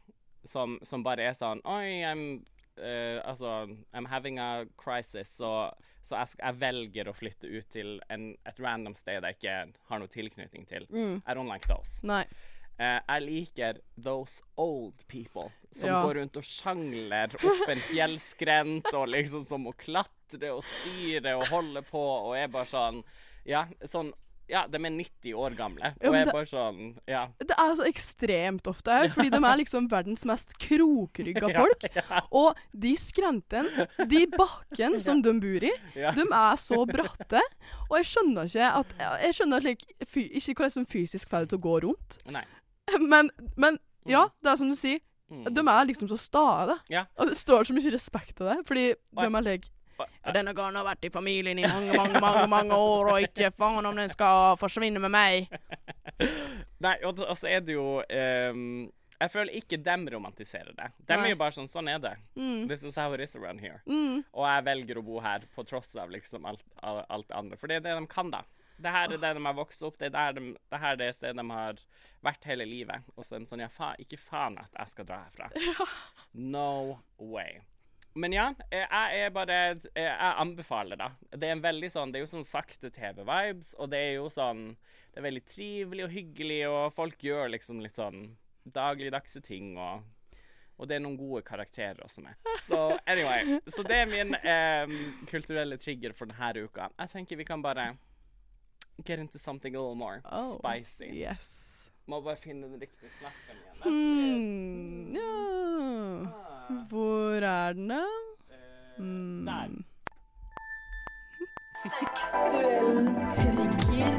som, 0.46 0.80
som 0.84 1.04
bare 1.04 1.22
er 1.30 1.38
sånn 1.38 1.62
Oi, 1.66 2.02
I'm, 2.02 2.24
uh, 2.78 3.22
Altså, 3.30 3.68
I'm 3.94 4.08
having 4.10 4.40
a 4.40 4.66
crisis, 4.78 5.28
så, 5.38 5.70
så 6.02 6.18
jeg, 6.22 6.36
jeg 6.40 6.58
velger 6.62 7.10
å 7.12 7.14
flytte 7.14 7.48
ut 7.52 7.68
til 7.70 8.00
en, 8.10 8.32
et 8.46 8.60
random 8.60 8.96
sted 8.98 9.22
jeg 9.24 9.38
ikke 9.38 9.58
har 9.92 10.02
noe 10.02 10.10
tilknytning 10.12 10.66
til. 10.70 10.88
Mm. 10.90 11.22
I 11.26 11.36
don't 11.38 11.50
like 11.52 11.68
those. 11.70 12.00
Nei. 12.08 12.24
Uh, 12.82 12.98
jeg 13.06 13.22
liker 13.28 13.80
those 14.02 14.42
old 14.58 15.04
people 15.08 15.52
som 15.72 15.90
Ja. 15.92 16.00
går 16.02 16.16
rundt 16.18 16.38
og 16.40 16.44
sjangler 16.48 17.36
opp 17.38 17.70
en 17.70 17.84
fjellskrent 17.92 18.88
og 18.98 19.08
liksom 19.12 19.46
som 19.46 19.62
må 19.68 19.74
klatre 19.78 20.50
og 20.56 20.64
styre 20.66 21.36
og 21.38 21.46
holde 21.52 21.84
på 21.86 22.02
og 22.02 22.34
er 22.40 22.48
bare 22.50 22.66
sånn 22.72 23.04
Ja, 23.46 23.68
sånn 23.86 24.10
Ja, 24.52 24.66
de 24.68 24.76
er 24.78 24.94
90 24.94 25.36
år 25.40 25.54
gamle 25.56 25.94
og 25.96 26.16
ja, 26.16 26.22
er 26.26 26.32
bare 26.34 26.48
sånn 26.50 26.80
Ja. 27.08 27.22
Det 27.40 27.56
er 27.56 27.76
så 27.80 27.86
ekstremt 27.88 28.68
ofte 28.68 28.92
her, 28.92 29.08
fordi 29.14 29.32
de 29.32 29.40
er 29.40 29.60
liksom 29.62 29.88
verdens 29.92 30.26
mest 30.28 30.58
krokrygga 30.60 31.52
folk. 31.60 31.86
Og 32.36 32.60
de 32.84 32.92
skrentene, 33.00 33.88
de 34.12 34.26
bakken 34.34 34.98
som 35.02 35.22
de 35.24 35.34
bor 35.40 35.68
i, 35.68 35.72
de 35.96 36.26
er 36.28 36.60
så 36.60 36.82
bratte. 36.90 37.44
Og 37.88 37.96
jeg 38.02 38.10
skjønner 38.12 38.50
ikke 38.52 38.72
at 38.82 38.98
Jeg 39.24 39.38
skjønner 39.40 39.62
at 39.62 39.70
like, 39.70 39.96
ikke 40.04 40.58
hvordan 40.60 40.84
de 40.84 40.92
fysisk 40.92 41.32
får 41.32 41.46
det 41.46 41.54
til 41.54 41.62
å 41.62 41.66
gå 41.70 41.78
rundt. 41.88 42.20
Nei. 42.32 42.44
Men, 43.00 43.32
men 43.56 43.80
ja, 44.10 44.28
det 44.44 44.52
er 44.52 44.60
som 44.60 44.72
du 44.72 44.76
sier. 44.76 45.00
Mm. 45.32 45.46
De 45.56 45.64
er 45.64 45.86
liksom 45.88 46.10
så 46.12 46.18
stae. 46.20 46.76
Ja. 46.92 47.06
Og 47.16 47.32
det 47.32 47.38
står 47.40 47.70
så 47.70 47.76
mye 47.76 47.94
respekt 47.94 48.42
av 48.44 48.52
det, 48.52 48.58
fordi 48.68 48.90
Oi. 48.92 49.22
de 49.24 49.30
er 49.30 49.46
like 49.48 49.72
Denne 50.38 50.54
gangen 50.58 50.80
har 50.80 50.88
vært 50.88 51.06
i 51.08 51.12
familien 51.14 51.60
i 51.60 51.68
mange, 51.68 51.98
mange, 51.98 52.22
mange, 52.24 52.48
mange 52.52 52.80
år, 52.80 53.12
og 53.14 53.28
ikke 53.28 53.52
faen 53.58 53.86
om 53.86 53.98
den 53.98 54.12
skal 54.12 54.58
forsvinne 54.62 55.02
med 55.04 55.14
meg. 55.14 55.52
Nei, 56.86 56.96
og, 57.08 57.22
så 57.38 57.50
er 57.50 57.64
det 57.66 57.76
jo 57.76 58.02
um, 58.02 58.64
Jeg 59.22 59.32
føler 59.34 59.58
ikke 59.58 59.78
dem 59.82 60.08
romantiserer 60.14 60.74
det. 60.78 60.90
De 61.06 61.18
er 61.18 61.32
jo 61.32 61.40
bare 61.40 61.56
sånn 61.56 61.70
Sånn 61.70 61.90
er 61.92 62.02
det. 62.02 62.16
Mm. 62.36 62.66
This 62.70 62.86
is 62.88 62.98
how 62.98 63.14
it 63.14 63.22
is 63.24 63.36
around 63.38 63.62
here. 63.62 63.82
Mm. 63.90 64.24
Og 64.34 64.48
jeg 64.48 64.66
velger 64.70 65.02
å 65.02 65.06
bo 65.06 65.22
her 65.22 65.46
på 65.56 65.66
tross 65.68 65.94
av 66.02 66.14
liksom 66.14 66.48
alt, 66.50 66.66
alt 66.82 67.30
det 67.30 67.38
andre. 67.38 67.62
For 67.62 67.70
det 67.70 67.82
er 67.82 67.88
det 67.90 68.00
de 68.00 68.10
kan, 68.10 68.34
da. 68.34 68.44
Det 68.82 68.90
her 68.90 69.12
er 69.14 69.20
det 69.22 69.34
de 69.38 69.46
har 69.46 69.58
vokst 69.58 69.84
opp, 69.86 69.98
det 70.00 70.10
er 70.10 70.16
der 70.16 70.38
de, 70.38 70.54
det 70.72 70.80
her 70.82 71.02
er 71.06 71.12
stedet 71.14 71.38
de 71.38 71.46
har 71.54 71.82
vært 72.26 72.48
hele 72.50 72.66
livet. 72.66 73.06
Og 73.16 73.26
så 73.26 73.38
er 73.38 73.44
de 73.44 73.50
sånn 73.50 73.62
Ja, 73.62 73.70
faen, 73.74 74.00
ikke 74.02 74.20
faen 74.22 74.58
at 74.62 74.74
jeg 74.78 74.94
skal 74.96 75.10
dra 75.10 75.22
herfra. 75.26 75.52
No 76.56 77.02
way. 77.18 77.62
Men 78.14 78.34
ja, 78.36 78.46
jeg 78.72 79.20
er 79.26 79.30
bare 79.32 79.58
Jeg 79.96 80.16
anbefaler, 80.42 80.98
da. 81.00 81.10
Det 81.32 81.48
er 81.48 81.54
en 81.56 81.64
veldig 81.64 81.90
sånn 81.94 82.12
Det 82.12 82.20
er 82.20 82.26
jo 82.26 82.32
sånn 82.34 82.44
sakte 82.48 82.90
TV-vibes, 82.92 83.74
og 83.80 83.92
det 83.94 84.02
er 84.10 84.14
jo 84.18 84.26
sånn 84.34 84.66
Det 85.14 85.22
er 85.22 85.28
veldig 85.30 85.44
trivelig 85.48 86.04
og 86.08 86.12
hyggelig, 86.16 86.60
og 86.68 86.92
folk 86.96 87.24
gjør 87.24 87.54
liksom 87.56 87.80
litt 87.84 87.96
sånn 88.00 88.26
dagligdagse 88.68 89.42
ting, 89.42 89.78
og 89.80 90.04
og 90.82 90.88
det 90.90 90.96
er 90.96 91.02
noen 91.04 91.14
gode 91.20 91.44
karakterer 91.46 92.00
også 92.02 92.24
med. 92.26 92.34
Så 92.66 92.78
anyway, 93.06 93.60
så 93.70 93.84
det 93.86 94.00
er 94.02 94.08
min 94.10 94.32
em, 94.34 94.94
kulturelle 95.30 95.78
trigger 95.78 96.16
for 96.18 96.26
denne 96.32 96.64
uka. 96.66 96.88
Jeg 96.98 97.12
tenker 97.12 97.38
vi 97.38 97.46
kan 97.46 97.62
bare 97.62 97.84
get 99.06 99.20
into 99.22 99.38
something 99.38 99.76
a 99.76 99.80
little 99.80 99.94
more 99.94 100.24
Oh, 100.26 100.56
spicy. 100.58 101.12
Yes. 101.20 101.52
Må 102.10 102.18
bare 102.26 102.40
finne 102.42 102.66
den 102.72 102.82
riktige 102.82 103.12
knappen 103.20 103.62
igjen. 103.62 103.78
Mm, 103.86 104.21
Hvor 107.32 107.42
er 107.48 107.74
den, 107.74 107.88
da? 107.90 108.02
Mm. 108.98 109.46
Der. 109.46 109.68
Seksuell 111.84 113.08
trigger. 113.36 114.18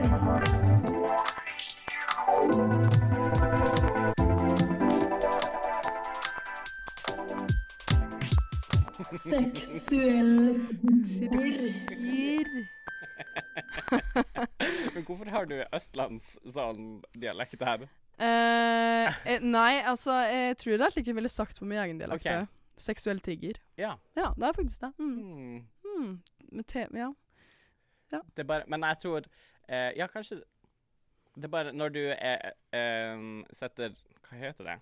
Seksuell 9.25 10.61
trigger. 11.05 12.49
Men 14.95 15.05
hvorfor 15.05 15.31
har 15.31 15.45
du 15.45 15.61
østlands 15.77 16.39
sånn 16.49 17.03
dialekt 17.13 17.61
her? 17.61 17.85
Uh, 18.17 19.13
eh, 19.29 19.45
nei, 19.45 19.83
altså, 19.85 20.17
jeg 20.33 20.57
tror 20.65 20.81
det 20.81 20.89
er 20.89 20.97
slik 20.97 21.13
hun 21.13 21.21
ville 21.21 21.37
sagt 21.37 21.61
på 21.61 21.69
min 21.69 21.85
egen 21.85 22.01
dialekt. 22.01 22.25
Ok. 22.25 22.62
Seksuell 22.79 23.21
trigger. 23.21 23.59
Ja. 23.79 23.95
Ja, 24.17 24.33
det 24.37 24.49
er 24.49 24.53
faktisk 24.53 24.81
det. 24.81 24.93
Mm. 24.99 25.67
Mm. 25.85 26.23
Med 26.53 26.65
TV, 26.67 26.97
ja. 26.99 27.11
Det 28.13 28.43
er 28.43 28.45
bare 28.45 28.65
Men 28.69 28.83
jeg 28.85 28.99
tror 29.01 29.23
eh, 29.69 29.93
Ja, 29.97 30.07
kanskje 30.07 30.43
Det 31.35 31.45
er 31.45 31.49
bare 31.49 31.73
når 31.73 31.89
du 31.89 32.01
er, 32.13 32.51
eh, 32.73 33.23
setter 33.57 33.95
Hva 34.29 34.37
heter 34.37 34.65
det? 34.65 34.79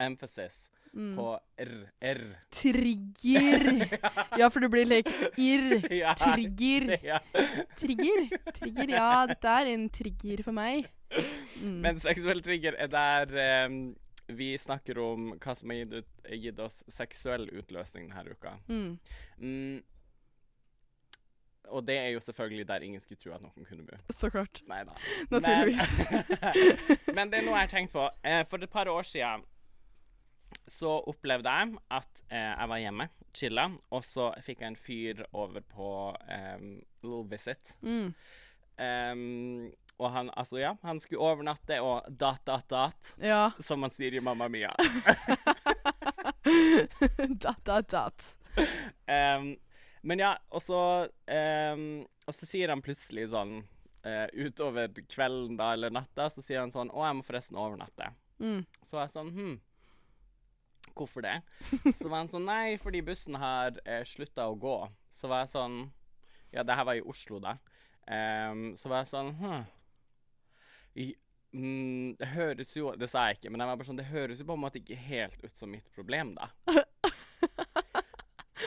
Emphasis 0.00 0.68
Mm. 0.92 1.16
på 1.16 1.38
r. 1.58 1.86
R. 2.02 2.20
Trigger. 2.50 3.98
ja, 4.40 4.48
for 4.50 4.58
du 4.58 4.66
blir 4.68 4.88
like 4.90 5.12
irr. 5.38 5.76
Trigger. 6.18 6.96
Trigger. 7.78 8.24
Trigger. 8.56 8.88
Ja, 8.96 9.26
dette 9.30 9.52
er 9.60 9.70
en 9.70 9.84
trigger 9.94 10.42
for 10.42 10.50
meg. 10.56 10.88
Mm. 11.62 11.76
Men 11.84 12.00
seksuell 12.02 12.42
trigger 12.42 12.74
er 12.74 12.90
der 12.90 13.38
em, 13.44 13.76
vi 14.36 14.52
snakker 14.58 14.98
om 15.02 15.32
hva 15.36 15.54
som 15.56 15.72
har 15.72 15.82
gitt, 15.82 15.94
ut, 16.00 16.28
gitt 16.42 16.60
oss 16.62 16.82
seksuell 16.88 17.48
utløsning 17.48 18.10
denne 18.12 18.36
uka. 18.36 18.58
mm. 18.68 18.92
Mm. 19.38 19.80
Og 21.70 21.84
det 21.86 21.94
er 22.00 22.08
jo 22.10 22.20
selvfølgelig 22.20 22.64
der 22.68 22.82
ingen 22.82 23.00
skulle 23.00 23.20
tro 23.20 23.30
at 23.36 23.42
noen 23.44 23.66
kunne 23.68 23.84
bo. 23.86 23.94
Så 24.10 24.30
klart. 24.30 24.58
Neida. 24.66 24.96
Naturligvis. 25.30 25.92
Men, 26.10 27.14
men 27.16 27.30
det 27.30 27.38
er 27.38 27.46
noe 27.46 27.54
jeg 27.60 27.68
har 27.68 27.70
tenkt 27.70 27.92
på. 27.94 28.08
Eh, 28.26 28.42
for 28.50 28.58
et 28.58 28.72
par 28.72 28.90
år 28.90 29.06
siden 29.06 29.44
så 30.66 30.96
opplevde 31.06 31.50
jeg 31.50 31.78
at 31.94 32.22
eh, 32.30 32.52
jeg 32.58 32.68
var 32.72 32.82
hjemme, 32.82 33.08
chilla, 33.34 33.66
og 33.94 34.04
så 34.06 34.32
fikk 34.42 34.64
jeg 34.64 34.72
en 34.72 34.80
fyr 34.80 35.22
over 35.30 35.62
på 35.62 35.90
um, 36.10 36.70
little 37.04 37.22
visit. 37.30 37.74
Mm. 37.86 38.10
Em, 38.80 39.70
og 40.00 40.10
han, 40.14 40.30
altså 40.40 40.58
ja, 40.62 40.72
han 40.82 40.98
skulle 41.02 41.20
overnatte 41.20 41.76
og 41.84 42.06
dat, 42.08 42.40
dat, 42.48 42.66
dat, 42.72 43.14
Ja. 43.20 43.50
som 43.60 43.80
man 43.84 43.92
sier 43.92 44.14
i 44.16 44.20
Mamma 44.24 44.48
Mia. 44.48 44.72
dat, 47.28 47.64
dat, 47.64 47.88
dat. 47.88 48.38
Um, 49.06 49.56
men 50.02 50.18
ja, 50.18 50.34
og 50.50 50.62
så 50.64 50.78
um, 51.06 51.82
Og 52.26 52.34
så 52.34 52.46
sier 52.48 52.72
han 52.72 52.80
plutselig 52.82 53.28
sånn 53.30 53.58
uh, 54.06 54.26
utover 54.32 54.88
kvelden 55.12 55.58
da, 55.60 55.72
eller 55.76 55.92
natta, 55.94 56.26
så 56.32 56.42
sier 56.42 56.62
han 56.62 56.72
sånn 56.74 56.90
Å, 56.90 57.04
jeg 57.06 57.18
må 57.20 57.26
forresten 57.26 57.58
overnatte. 57.60 58.08
Mm. 58.40 58.62
Så 58.82 58.96
var 58.96 59.06
jeg 59.06 59.14
sånn 59.14 59.30
Hm, 59.36 59.56
hvorfor 60.96 61.24
det? 61.26 61.36
Så 62.00 62.08
var 62.08 62.22
han 62.22 62.30
sånn 62.32 62.48
Nei, 62.48 62.76
fordi 62.80 63.02
bussen 63.06 63.36
har 63.40 63.76
eh, 63.84 64.02
slutta 64.08 64.48
å 64.50 64.56
gå. 64.58 64.78
Så 65.12 65.28
var 65.30 65.44
jeg 65.44 65.52
sånn 65.54 65.76
Ja, 66.54 66.64
det 66.66 66.74
her 66.80 66.88
var 66.88 66.98
i 66.98 67.04
Oslo, 67.06 67.38
da. 67.44 67.58
Um, 68.10 68.72
så 68.80 68.88
var 68.90 69.04
jeg 69.04 69.12
sånn 69.12 69.34
Hm. 69.38 69.60
I, 70.94 71.12
mm, 71.54 72.16
det 72.18 72.28
høres 72.32 72.76
jo 72.76 72.94
Det 72.98 73.06
sa 73.10 73.28
jeg 73.28 73.38
ikke, 73.38 73.50
men 73.52 73.62
jeg 73.62 73.70
var 73.70 73.78
bare 73.78 73.88
sånn 73.88 74.00
Det 74.00 74.08
høres 74.10 74.40
jo 74.42 74.48
på 74.48 74.56
en 74.58 74.64
måte 74.64 74.80
ikke 74.82 74.98
helt 74.98 75.44
ut 75.44 75.56
som 75.56 75.70
mitt 75.70 75.86
problem, 75.94 76.34
da. 76.38 76.50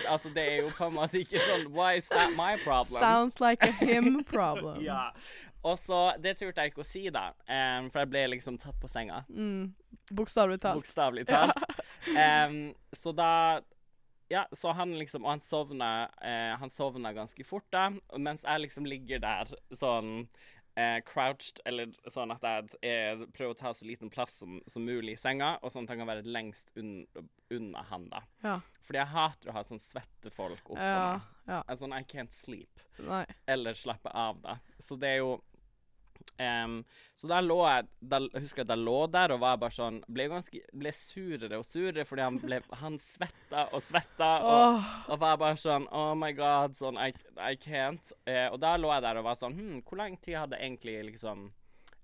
altså, 0.09 0.29
det 0.29 0.43
er 0.51 0.61
jo 0.61 0.71
på 0.77 0.87
en 0.87 0.95
måte 0.97 1.21
ikke 1.23 1.41
sånn 1.41 1.67
Why 1.75 1.97
is 1.99 2.09
that 2.13 2.35
my 2.37 2.55
problem? 2.63 3.01
Sounds 3.01 3.39
like 3.43 3.63
a 3.65 3.71
him 3.71 4.23
problem. 4.35 4.81
Ja. 4.83 5.11
Og 5.63 5.79
så 5.79 6.13
Det 6.21 6.35
turte 6.39 6.63
jeg 6.63 6.73
ikke 6.73 6.83
å 6.83 6.87
si, 6.87 7.05
da, 7.13 7.29
um, 7.47 7.89
for 7.91 8.03
jeg 8.03 8.11
ble 8.11 8.25
liksom 8.35 8.57
tatt 8.61 8.79
på 8.81 8.89
senga. 8.91 9.23
Mm. 9.29 9.73
Bokstavelig 10.11 10.59
talt. 10.63 10.81
Bokstavelig 10.81 11.27
talt. 11.29 11.77
Em, 12.19 12.73
så 12.91 13.13
da 13.15 13.61
Ja, 14.31 14.47
så 14.55 14.73
han 14.73 14.95
liksom 14.97 15.23
Og 15.23 15.29
han 15.29 15.43
sovna, 15.43 16.09
uh, 16.19 16.53
han 16.59 16.71
sovna 16.71 17.13
ganske 17.15 17.45
fort, 17.47 17.67
da. 17.71 17.89
Mens 18.17 18.43
jeg 18.43 18.65
liksom 18.65 18.87
ligger 18.89 19.23
der 19.23 19.55
sånn 19.71 20.27
eh, 20.75 20.99
crouched, 21.05 21.59
eller 21.65 21.91
sånn 22.09 22.31
at 22.33 22.41
jeg 22.41 22.69
jeg, 22.81 23.27
prøver 23.33 23.53
å 23.53 23.57
ta 23.59 23.73
så 23.73 23.85
liten 23.85 24.09
plass 24.09 24.39
som, 24.41 24.59
som 24.67 24.85
mulig 24.85 25.13
i 25.17 25.21
senga, 25.21 25.57
og 25.61 25.71
sånn 25.73 25.83
at 25.87 25.93
han 25.93 26.01
kan 26.03 26.09
være 26.09 26.25
lengst 26.25 26.71
unn, 26.79 27.05
unna 27.53 27.83
han, 27.91 28.07
da. 28.09 28.23
Ja. 28.43 28.59
Fordi 28.83 28.99
jeg 28.99 29.07
hater 29.13 29.49
å 29.49 29.53
ha 29.55 29.63
sånn 29.67 29.79
svette 29.79 30.31
folk 30.33 30.63
oppå 30.73 30.79
Ja. 30.81 31.13
meg. 31.13 31.21
ja. 31.47 31.61
Er 31.67 31.75
Sånn 31.79 31.93
I 31.95 32.03
can't 32.03 32.33
sleep 32.33 32.79
Nei. 32.99 33.25
eller 33.47 33.73
slappe 33.79 34.11
av, 34.13 34.41
da. 34.41 34.57
Så 34.79 34.97
det 34.99 35.09
er 35.09 35.17
jo 35.23 35.41
em, 36.43 36.75
Så 37.19 37.29
da 37.31 37.39
lå 37.43 37.57
jeg 37.63 37.87
Jeg 38.11 38.43
husker 38.43 38.65
at 38.65 38.73
jeg 38.73 38.83
lå 38.83 38.97
der 39.13 39.33
og 39.35 39.41
var 39.43 39.57
bare 39.61 39.75
sånn 39.75 40.01
Ble 40.07 40.27
ganske 40.31 40.61
Ble 40.73 40.93
surere 40.97 41.59
og 41.61 41.65
surere 41.67 42.05
fordi 42.09 42.25
han 42.25 42.39
ble 42.41 42.61
Han 42.81 42.99
svetta 43.01 43.67
og 43.71 43.83
svetta 43.85 44.31
og, 44.43 44.77
oh. 44.77 44.93
og 45.13 45.23
var 45.23 45.41
bare 45.41 45.59
sånn 45.61 45.87
Oh 45.91 46.13
my 46.19 46.33
god, 46.37 46.77
sånn 46.77 46.99
I, 46.99 47.11
I 47.37 47.55
can't. 47.57 48.13
Uh, 48.27 48.47
og 48.51 48.59
da 48.63 48.75
lå 48.77 48.91
jeg 48.93 49.05
der 49.07 49.21
og 49.21 49.27
var 49.31 49.39
sånn 49.39 49.57
Hm, 49.57 49.83
hvor 49.87 50.01
lang 50.03 50.17
tid 50.21 50.41
hadde 50.43 50.61
egentlig 50.61 50.99
liksom 51.13 51.51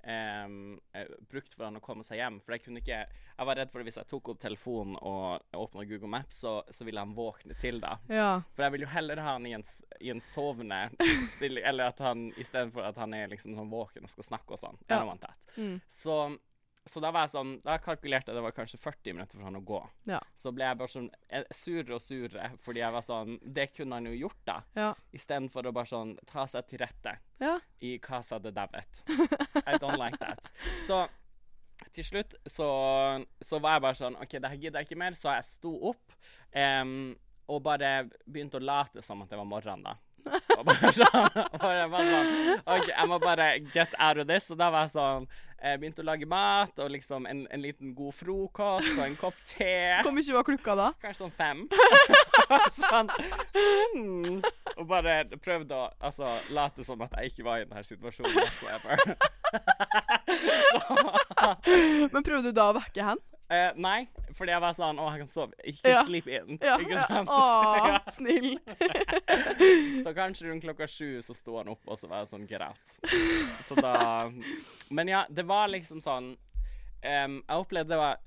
eh, 0.03 1.10
brukt 1.29 1.53
for 1.53 1.68
han 1.68 1.79
å 1.79 1.84
komme 1.84 2.06
seg 2.08 2.20
hjem? 2.22 2.39
For 2.44 2.56
jeg 2.56 2.65
kunne 2.65 2.84
ikke 2.84 3.00
Jeg 3.39 3.48
var 3.48 3.56
redd 3.56 3.72
for 3.72 3.79
at 3.79 3.88
hvis 3.88 4.00
jeg 4.01 4.10
tok 4.10 4.34
opp 4.34 4.39
telefonen 4.41 4.98
og 5.00 5.56
åpna 5.56 5.86
Google 5.88 6.10
Maps, 6.12 6.41
så, 6.44 6.58
så 6.75 6.84
ville 6.84 7.00
han 7.00 7.13
våkne 7.15 7.56
til, 7.56 7.79
da. 7.79 7.94
Ja. 8.12 8.32
For 8.51 8.65
jeg 8.65 8.75
vil 8.75 8.84
jo 8.84 8.89
heller 8.91 9.22
ha 9.24 9.38
han 9.38 9.48
i 9.48 9.53
en, 9.56 9.63
i 10.03 10.12
en 10.12 10.20
sovende 10.20 10.82
stilling, 11.38 11.63
eller 11.63 11.94
at 11.94 12.03
han 12.03 12.27
istedenfor 12.36 12.84
at 12.89 13.00
han 13.00 13.15
er 13.15 13.32
liksom 13.32 13.56
sånn 13.56 13.72
våken 13.72 14.03
og 14.03 14.12
skal 14.12 14.27
snakke 14.27 14.58
og 14.58 14.60
sånn. 14.60 14.82
Ja. 14.91 15.06
Mm. 15.56 15.79
Så, 15.88 16.18
så 16.89 17.01
da 17.03 17.12
var 17.13 17.27
jeg 17.27 17.34
sånn 17.36 17.51
Da 17.63 17.75
kalkulerte 17.84 18.31
jeg 18.31 18.38
det 18.39 18.43
var 18.43 18.55
kanskje 18.58 18.79
40 18.81 19.13
minutter 19.15 19.38
for 19.38 19.46
han 19.46 19.60
å 19.60 19.63
gå. 19.65 19.79
Ja. 20.10 20.19
Så 20.39 20.51
ble 20.55 20.65
jeg 20.65 20.79
bare 20.81 20.93
sånn 20.96 21.10
eh, 21.29 21.46
surere 21.53 21.96
og 22.00 22.01
surere, 22.03 22.50
fordi 22.65 22.81
jeg 22.81 22.96
var 22.98 23.05
sånn 23.05 23.38
Det 23.46 23.67
kunne 23.75 24.00
han 24.00 24.10
jo 24.10 24.15
gjort, 24.25 24.41
da. 24.50 24.58
Ja. 24.79 24.89
Istedenfor 25.15 25.69
å 25.69 25.75
bare 25.75 25.91
sånn 25.93 26.15
ta 26.29 26.48
seg 26.50 26.67
til 26.72 26.81
rette 26.84 27.15
Ja. 27.43 27.55
i 27.86 27.96
Casa 28.03 28.39
de 28.41 28.51
Davet. 28.51 29.03
I 29.69 29.77
don't 29.77 29.98
like 30.01 30.17
that. 30.19 30.50
Så 30.86 31.05
til 31.96 32.03
slutt 32.03 32.34
så, 32.50 32.65
så 33.41 33.60
var 33.63 33.77
jeg 33.77 33.86
bare 33.86 33.96
sånn 33.96 34.17
OK, 34.19 34.34
det 34.36 34.50
her 34.51 34.60
gidder 34.60 34.81
jeg 34.84 34.89
ikke 34.89 35.00
mer, 35.00 35.15
så 35.15 35.31
jeg 35.38 35.46
sto 35.48 35.72
opp 35.93 36.12
um, 36.51 37.15
og 37.50 37.62
bare 37.65 37.93
begynte 38.27 38.60
å 38.60 38.65
late 38.65 39.01
som 39.05 39.24
at 39.24 39.31
det 39.31 39.39
var 39.39 39.48
morgenen, 39.48 39.86
da. 39.88 39.96
Og 40.60 40.66
bare 40.68 40.92
sånn, 40.92 41.30
bare, 41.62 41.86
bare 41.92 42.06
sånn 42.10 42.28
OK, 42.66 42.88
jeg 42.89 43.08
må 43.08 43.20
bare 43.24 43.60
get 43.72 43.94
out 43.98 44.18
of 44.20 44.28
this. 44.28 44.51
Og 44.51 44.58
da 44.60 44.70
var 44.74 44.82
jeg 44.88 44.92
sånn 44.98 45.28
Jeg 45.60 45.80
begynte 45.80 46.01
å 46.04 46.06
lage 46.08 46.25
mat, 46.30 46.80
og 46.80 46.92
liksom 46.94 47.25
en, 47.30 47.48
en 47.51 47.62
liten 47.63 47.94
god 47.96 48.13
frokost 48.16 48.89
og 48.96 49.06
en 49.06 49.16
kopp 49.20 49.36
te. 49.50 50.01
Hvor 50.06 50.13
mye 50.16 50.34
var 50.36 50.44
klokka 50.48 50.75
da? 50.80 50.88
Kanskje 51.04 51.24
sånn 51.25 51.36
fem. 51.36 51.68
sånn. 52.80 53.08
Mm. 53.96 54.39
Og 54.78 54.86
bare 54.88 55.25
prøvde 55.44 55.74
å 55.75 55.89
altså, 56.00 56.28
late 56.56 56.84
som 56.88 57.01
at 57.04 57.12
jeg 57.20 57.25
ikke 57.34 57.46
var 57.48 57.58
i 57.60 57.66
denne 57.68 57.84
situasjonen 57.88 58.36
whatsoever. 58.39 58.96
Men 62.13 62.24
prøvde 62.24 62.50
du 62.51 62.56
da 62.56 62.66
å 62.72 62.78
vekke 62.80 63.01
hen? 63.12 63.20
Eh, 63.50 63.72
nei, 63.82 64.03
fordi 64.38 64.51
jeg 64.53 64.62
var 64.62 64.75
sånn 64.77 65.00
Å, 65.01 65.08
jeg 65.10 65.24
kan 65.24 65.29
sove. 65.32 65.56
Ikke 65.65 65.89
Ja. 65.89 66.03
sleep 66.06 66.27
in. 66.29 66.60
Ja. 66.62 66.75
Ikke 66.77 67.00
ja. 67.01 67.24
Å, 67.25 68.00
snill. 68.13 68.51
Så 70.06 70.13
kanskje 70.13 70.48
rundt 70.51 70.63
klokka 70.63 70.88
sju 70.89 71.20
så 71.25 71.34
sto 71.34 71.58
han 71.58 71.72
opp, 71.74 71.82
og 71.89 71.98
så 71.98 72.10
var 72.12 72.24
jeg 72.24 72.29
sånn 72.34 72.46
Greit. 72.50 72.94
Så 73.68 73.77
da 73.82 74.29
Men 74.94 75.08
ja, 75.12 75.24
det 75.29 75.46
var 75.50 75.68
liksom 75.74 76.01
sånn 76.06 76.32
um, 76.36 77.39
Jeg 77.41 77.58
opplevde 77.63 77.94
det 77.96 78.00
var 78.00 78.20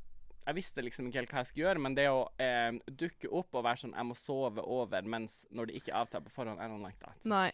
Jeg 0.49 0.59
visste 0.59 0.83
liksom 0.83 1.07
ikke 1.09 1.21
helt 1.23 1.33
hva 1.37 1.43
jeg 1.45 1.51
skulle 1.53 1.67
gjøre, 1.69 1.83
men 1.87 1.95
det 1.95 2.09
å 2.11 2.25
em, 2.43 2.81
dukke 2.99 3.31
opp 3.31 3.55
og 3.55 3.63
være 3.69 3.85
sånn 3.85 3.95
Jeg 3.95 4.09
må 4.11 4.17
sove 4.19 4.65
over 4.67 5.07
mens 5.07 5.45
når 5.55 5.71
det 5.71 5.79
ikke 5.83 5.95
avtar 6.03 6.25
på 6.27 6.35
forhånd, 6.35 6.59
er 6.59 6.71
noe 6.73 6.83
like 6.83 6.99
that. 7.05 7.23
Nei. 7.31 7.49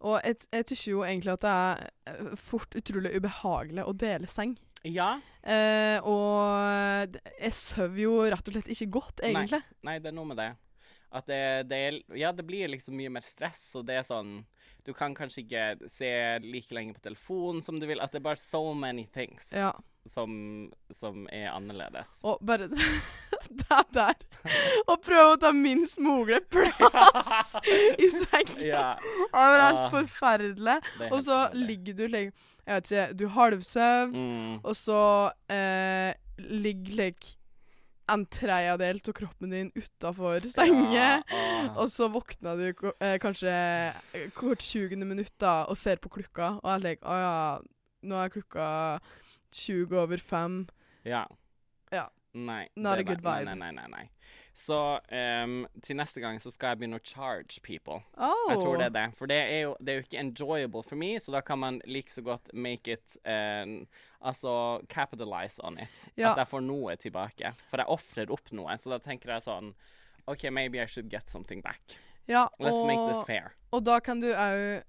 Og 0.00 0.16
jeg, 0.24 0.38
jeg 0.48 0.64
syns 0.70 0.86
jo 0.88 1.02
egentlig 1.04 1.34
at 1.36 1.44
det 1.44 1.52
er 1.52 1.82
eh, 2.14 2.30
fort 2.40 2.72
utrolig 2.80 3.12
ubehagelig 3.20 3.84
å 3.84 3.92
dele 3.92 4.30
seng. 4.32 4.54
Ja. 4.84 5.20
Eh, 5.42 5.98
og 6.08 7.16
jeg 7.40 7.52
sover 7.56 8.00
jo 8.04 8.14
rett 8.32 8.48
og 8.48 8.54
slett 8.56 8.70
ikke 8.74 8.90
godt, 9.00 9.20
egentlig. 9.26 9.62
Nei, 9.86 9.98
det 10.00 10.12
er 10.12 10.16
noe 10.16 10.28
med 10.32 10.40
det. 10.40 10.50
At 11.12 11.26
det, 11.26 11.40
det 11.66 11.78
Ja, 12.14 12.30
det 12.30 12.44
blir 12.46 12.68
liksom 12.70 12.94
mye 12.94 13.10
mer 13.10 13.24
stress, 13.26 13.64
og 13.74 13.82
det 13.88 13.96
er 13.98 14.04
sånn 14.06 14.44
Du 14.86 14.92
kan 14.94 15.10
kanskje 15.18 15.42
ikke 15.42 15.88
se 15.90 16.10
like 16.44 16.70
lenge 16.76 16.94
på 16.94 17.02
telefonen 17.02 17.64
som 17.66 17.80
du 17.82 17.86
vil. 17.90 17.98
At 18.00 18.12
det 18.14 18.20
er 18.20 18.28
bare 18.28 18.38
so 18.38 18.70
many 18.78 19.08
things 19.12 19.50
Ja. 19.52 19.72
som, 20.06 20.70
som 20.94 21.26
er 21.34 21.50
annerledes. 21.50 22.20
Og 22.22 22.38
bare 22.46 22.68
det 23.50 23.80
der 23.92 24.14
Å 24.86 24.96
prøve 25.02 25.34
å 25.34 25.40
ta 25.42 25.50
minst 25.52 25.98
mulig 25.98 26.38
plass 26.54 27.56
i 27.98 28.06
senga. 28.14 28.62
Ja. 28.62 28.86
Det 29.34 29.42
er 29.42 29.60
helt 29.66 29.82
Ah. 29.82 29.90
forferdelig. 29.92 30.78
Er 31.00 31.10
Og 31.12 31.22
så 31.26 31.40
ligger 31.58 31.98
du 31.98 32.06
like, 32.06 32.32
Jeg 32.70 32.76
vet 32.76 32.90
ikke, 32.92 33.04
du 33.18 33.24
halvsover, 33.34 34.12
mm. 34.14 34.58
og 34.62 34.74
så 34.78 35.02
eh, 35.50 36.12
ligger 36.38 37.00
like 37.00 37.32
en 38.10 38.22
tredjedel 38.30 39.00
av 39.02 39.14
kroppen 39.18 39.50
din 39.50 39.72
utafor 39.74 40.46
senga. 40.46 40.84
Ja, 40.94 41.08
ah. 41.34 41.72
Og 41.82 41.90
så 41.90 42.06
våkner 42.14 42.58
du 42.60 42.68
eh, 42.92 43.16
kanskje 43.22 43.50
eh, 43.50 44.28
hvert 44.38 44.62
20. 44.62 45.02
minutt 45.02 45.34
da, 45.42 45.64
og 45.66 45.78
ser 45.78 45.98
på 45.98 46.12
klokka, 46.14 46.60
og 46.62 46.70
er 46.76 46.84
like 46.84 47.02
Å 47.02 47.18
ja, 47.18 47.34
nå 48.06 48.22
er 48.22 48.32
klokka 48.36 48.68
20 49.50 49.98
over 50.04 50.22
fem. 50.22 50.62
Ja. 51.02 51.24
Nei. 52.32 52.68
Not 52.76 53.00
a 53.00 53.02
good 53.02 53.22
vibe. 53.24 53.44
Nei, 53.48 53.54
nei, 53.58 53.70
nei, 53.74 53.86
nei. 53.90 54.04
Så 54.54 54.76
um, 55.00 55.54
til 55.82 55.96
neste 55.98 56.22
gang 56.22 56.38
så 56.42 56.52
skal 56.54 56.74
jeg 56.74 56.80
begynne 56.82 57.00
å 57.00 57.04
charge 57.04 57.58
people. 57.66 57.98
Oh. 58.14 58.44
Jeg 58.52 58.60
tror 58.62 58.78
det 58.78 58.86
er 58.90 58.94
det. 58.94 59.06
For 59.18 59.30
det 59.30 59.38
er 59.40 59.60
jo, 59.64 59.72
det 59.80 59.92
er 59.92 59.98
jo 59.98 60.04
ikke 60.06 60.20
enjoyable 60.22 60.84
for 60.86 61.00
meg, 61.00 61.18
så 61.24 61.34
da 61.34 61.40
kan 61.46 61.58
man 61.62 61.80
like 61.90 62.12
så 62.14 62.22
godt 62.26 62.52
make 62.54 62.90
it 62.98 63.16
um, 63.24 63.80
Altså 64.20 64.52
capitalize 64.92 65.58
on 65.64 65.78
it. 65.80 66.04
Ja. 66.14 66.34
At 66.34 66.44
jeg 66.44 66.50
får 66.52 66.62
noe 66.66 66.94
tilbake. 67.00 67.54
For 67.70 67.80
jeg 67.80 67.88
ofrer 67.90 68.30
opp 68.34 68.52
noe. 68.52 68.76
Så 68.78 68.92
da 68.92 69.00
tenker 69.02 69.32
jeg 69.32 69.46
sånn 69.48 69.72
OK, 70.30 70.44
maybe 70.52 70.78
I 70.78 70.86
should 70.86 71.08
get 71.10 71.30
something 71.32 71.62
back. 71.64 71.96
Ja, 72.28 72.46
Let's 72.60 72.84
make 72.86 73.02
this 73.10 73.24
fair. 73.26 73.56
og 73.72 73.82
da 73.88 73.96
kan 73.98 74.20
du 74.20 74.28
òg 74.30 74.82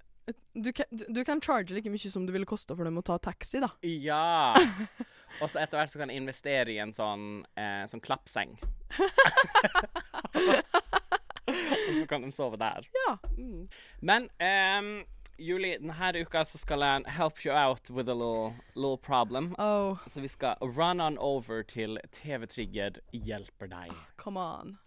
du, 0.54 0.72
kan- 0.74 0.86
du, 0.92 1.06
du 1.10 1.24
kan 1.26 1.42
charge 1.42 1.74
like 1.74 1.90
mye 1.90 2.12
som 2.12 2.26
det 2.28 2.34
ville 2.36 2.46
koste 2.46 2.76
for 2.76 2.86
dem 2.86 3.00
å 3.00 3.04
ta 3.06 3.18
taxi, 3.18 3.60
da. 3.64 3.72
Ja. 3.82 4.54
Og 5.40 5.50
så 5.50 5.62
etter 5.64 5.80
hvert 5.80 5.94
så 5.94 6.02
kan 6.02 6.12
jeg 6.12 6.22
investere 6.22 6.74
i 6.74 6.80
en 6.84 6.94
sånn, 6.94 7.46
eh, 7.56 7.86
sånn 7.90 8.04
klappseng. 8.04 8.58
Og 11.52 11.96
så 12.00 12.06
kan 12.10 12.22
de 12.22 12.32
sove 12.32 12.58
der. 12.62 12.86
Ja. 13.06 13.18
Men 14.02 14.30
um, 14.40 14.92
Julie, 15.42 15.78
denne 15.82 16.22
uka 16.22 16.44
så 16.46 16.58
skal 16.62 16.84
jeg 16.86 17.16
help 17.18 17.46
you 17.46 17.52
out 17.52 17.90
with 17.90 18.10
a 18.10 18.14
little, 18.14 18.54
little 18.76 18.98
problem. 18.98 19.56
Oh, 19.58 19.98
Så 20.10 20.22
vi 20.22 20.28
skal 20.28 20.56
run 20.62 21.02
on 21.02 21.18
over 21.18 21.64
til 21.64 21.98
TV-trigger 22.12 23.02
hjelper 23.12 23.68
deg. 23.68 23.92
come 24.18 24.38
on. 24.40 24.78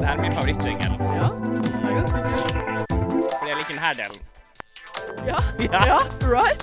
Det 0.00 0.06
er 0.08 0.16
min 0.20 0.32
favorittjingle, 0.32 0.86
Ja, 1.14 1.28
det 1.82 1.90
er 1.90 1.96
ganske 1.96 2.16
fordi 3.46 3.48
jeg 3.48 3.56
liker 3.58 3.74
denne 3.74 3.94
delen. 3.94 4.35
Ja, 5.26 5.38
Ja, 5.58 5.98
right? 6.26 6.62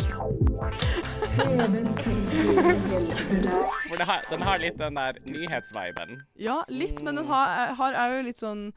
For 3.90 3.98
det 3.98 4.06
har, 4.06 4.22
den 4.30 4.42
har 4.42 4.60
litt 4.62 4.78
den 4.80 4.96
der 4.96 5.20
nyhetsviben. 5.26 6.24
Ja, 6.40 6.62
litt, 6.68 7.02
men 7.04 7.20
den 7.20 7.28
har 7.28 7.98
òg 8.06 8.22
litt 8.28 8.40
sånn 8.42 8.70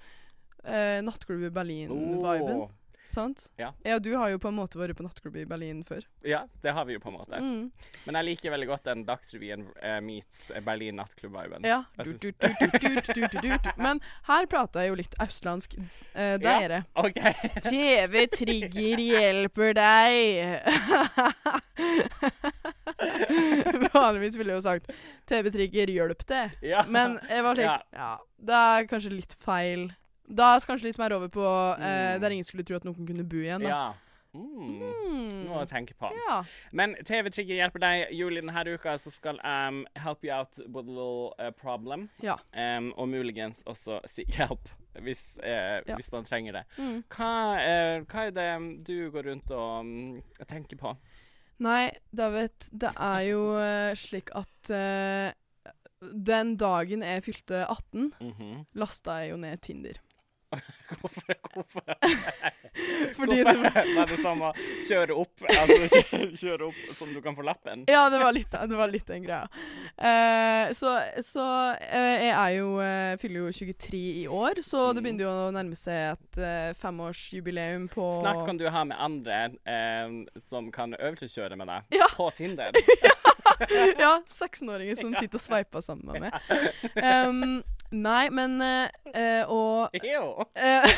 eh, 0.65 0.99
Nattklubb 1.05 1.47
i 1.47 1.53
Berlin-viben. 1.55 2.57
Åh. 2.67 2.69
Sant? 3.07 3.47
Ja. 3.57 3.73
ja, 3.87 3.99
du 4.03 4.11
har 4.17 4.33
jo 4.33 4.39
på 4.43 4.51
en 4.51 4.57
måte 4.59 4.79
vært 4.81 4.97
på 4.99 5.05
nattklubb 5.07 5.37
i 5.39 5.45
Berlin 5.47 5.83
før. 5.87 6.03
Ja, 6.27 6.41
det 6.63 6.73
har 6.75 6.85
vi 6.89 6.97
jo 6.97 7.01
på 7.03 7.13
en 7.13 7.17
måte. 7.21 7.39
Mm. 7.39 7.71
Men 8.07 8.19
jeg 8.19 8.27
liker 8.31 8.55
veldig 8.55 8.69
godt 8.73 8.89
den 8.89 9.05
Dagsrevyen 9.07 9.67
eh, 9.79 10.01
meets 10.03 10.49
Berlin 10.67 10.99
nattklubb-viben. 10.99 11.67
Ja. 11.67 11.85
Dut, 12.03 12.23
dut, 12.27 13.37
dut. 13.43 13.69
Men 13.79 14.03
her 14.27 14.49
prater 14.51 14.83
jeg 14.83 14.91
jo 14.91 14.99
litt 14.99 15.15
østlandsk. 15.23 15.77
Eh, 16.15 16.35
det 16.43 16.51
er 16.51 16.69
det. 16.75 16.81
OK. 16.99 17.21
TV-trigger 17.71 19.05
hjelper 19.07 19.77
deg. 19.79 20.65
Vanligvis 23.95 24.37
ville 24.39 24.55
jeg 24.55 24.59
jo 24.59 24.65
sagt 24.65 24.91
TV-trigger 25.31 25.95
hjelp 25.95 26.27
deg. 26.27 26.59
Ja. 26.65 26.83
Men 26.89 27.21
jeg 27.31 27.47
var 27.47 27.55
slik 27.59 27.71
Ja. 27.71 27.79
ja. 27.95 28.11
det 28.51 28.65
er 28.65 28.91
kanskje 28.91 29.15
litt 29.15 29.39
feil. 29.47 29.89
Da 30.29 30.55
er 30.55 30.61
vi 30.61 30.67
kanskje 30.67 30.89
litt 30.91 30.99
mer 30.99 31.13
over 31.15 31.29
på 31.29 31.45
eh, 31.79 32.17
Mm. 32.17 32.21
der 32.21 32.31
ingen 32.31 32.45
skulle 32.45 32.65
tro 32.65 32.77
at 32.77 32.85
noen 32.85 33.07
kunne 33.07 33.25
bo 33.25 33.37
igjen. 33.37 33.63
Da. 33.63 33.69
Ja. 33.69 33.95
Mm. 34.35 34.81
Mm. 34.83 35.45
Noe 35.47 35.63
å 35.65 35.69
tenke 35.69 35.95
på. 35.97 36.11
Ja. 36.29 36.43
Men 36.73 36.95
TV-trigger 37.09 37.57
hjelper 37.57 37.81
deg. 37.81 38.11
Julie, 38.13 38.43
denne 38.43 38.75
uka 38.75 38.97
så 39.01 39.11
skal 39.11 39.39
jeg 39.43 39.87
help 40.03 40.25
you 40.25 40.33
out 40.35 40.59
with 40.67 40.85
a 40.87 40.91
little 40.91 41.33
uh, 41.39 41.51
problem. 41.57 42.11
Ja. 42.21 42.37
Um, 42.53 42.93
og 42.99 43.09
muligens 43.09 43.63
også 43.65 44.01
si 44.07 44.25
hjelp 44.29 44.69
hvis, 45.01 45.39
uh, 45.43 45.81
Ja. 45.87 45.95
hvis 45.97 46.13
man 46.13 46.25
trenger 46.25 46.53
det. 46.53 46.65
Mm. 46.77 47.03
Hva, 47.09 47.31
uh, 47.57 48.05
hva 48.05 48.27
er 48.27 48.31
det 48.37 48.85
du 48.85 49.11
går 49.11 49.25
rundt 49.31 49.51
og 49.51 49.81
um, 49.81 50.23
tenker 50.47 50.77
på? 50.77 50.97
Nei, 51.59 51.91
David, 52.13 52.53
det 52.77 52.91
er 53.01 53.21
jo 53.31 53.57
eh, 53.57 53.95
slik 53.97 54.29
at 54.37 54.69
eh, 54.77 55.31
den 56.03 56.51
dagen 56.61 57.01
jeg 57.01 57.23
fylte 57.25 57.63
18, 57.65 58.11
Mhm. 58.21 58.67
lasta 58.75 59.23
jeg 59.23 59.31
jo 59.31 59.39
ned 59.41 59.63
Tinder. 59.65 59.97
Hvorfor? 61.01 61.35
hvorfor? 61.55 61.83
Fordi 63.17 63.37
hvorfor 63.43 63.63
det, 63.65 63.85
var 63.97 64.07
det 64.11 64.19
samme 64.21 64.51
kjøre 64.89 65.15
opp 65.17 65.45
Altså 65.49 65.77
kjøre, 65.95 66.29
kjøre 66.37 66.67
opp 66.69 66.81
som 66.99 67.13
du 67.15 67.21
kan 67.25 67.37
få 67.39 67.45
lappen? 67.47 67.85
ja, 67.91 68.03
det 68.13 68.21
var 68.21 68.35
litt, 68.37 68.53
det 68.53 68.77
var 68.79 68.93
litt 68.93 69.07
den 69.09 69.25
greia. 69.25 69.47
Eh, 69.97 70.73
så 70.77 70.93
så 71.25 71.47
uh, 71.73 72.27
jeg 72.27 72.59
jo 72.59 72.69
uh, 72.79 73.17
fyller 73.21 73.47
jo 73.47 73.53
23 73.57 74.03
i 74.23 74.27
år, 74.29 74.61
så 74.65 74.91
det 74.93 75.01
Mm. 75.01 75.05
begynner 75.07 75.25
jo 75.27 75.33
å 75.47 75.51
nærme 75.55 75.77
seg 75.79 76.17
et 76.17 76.77
femårsjubileum 76.81 77.89
på 77.93 78.07
Snart 78.21 78.45
kan 78.47 78.59
du 78.61 78.65
ha 78.73 78.85
med 78.89 78.97
andre 78.99 79.41
som 80.43 80.71
kan 80.75 80.95
øvelseskjøre 80.99 81.57
med 81.61 81.69
deg 81.71 81.99
Ja. 82.01 82.09
på 82.17 82.31
Tinder. 82.39 82.73
Ja, 83.97 84.19
16-åringer 84.29 84.99
som 84.99 85.15
sitter 85.17 85.39
og 85.39 85.41
sveiper 85.41 85.81
sammen 85.81 86.11
med 86.11 86.27
meg. 86.27 86.35
Um, 86.99 87.63
nei, 88.03 88.29
men 88.35 88.59
eh, 88.63 89.43
Og 89.49 89.97
Jo! 90.05 90.45
eh. 90.55 90.87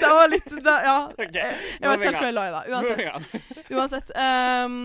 Det 0.00 0.08
var 0.08 0.28
litt 0.30 0.48
da, 0.64 0.76
Ja. 0.84 0.96
OK. 1.18 1.36
Jeg 1.36 1.90
vet 1.90 2.04
ikke 2.06 2.12
helt 2.12 2.20
hva 2.20 2.28
jeg 2.30 2.36
la 2.36 2.46
i 2.46 2.54
det. 2.54 2.62
Uansett. 2.72 3.44
Uansett. 3.76 4.12
ehm, 4.16 4.78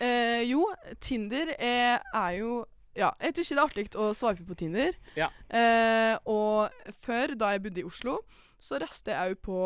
eh, 0.00 0.42
jo, 0.48 0.62
Tinder 1.02 1.52
er, 1.58 2.00
er 2.14 2.30
jo 2.40 2.64
Ja, 2.96 3.10
jeg 3.20 3.34
syns 3.36 3.50
det 3.52 3.58
er 3.58 3.64
artig 3.66 3.86
å 4.00 4.08
sveipe 4.16 4.46
på 4.48 4.56
Tinder. 4.56 4.94
Ja. 5.18 5.28
Eh, 5.52 6.14
og 6.32 6.72
før, 7.04 7.34
da 7.36 7.50
jeg 7.52 7.62
bodde 7.66 7.82
i 7.82 7.84
Oslo, 7.88 8.14
så 8.62 8.78
reiste 8.80 9.12
jeg 9.12 9.34
òg 9.36 9.42
på 9.44 9.60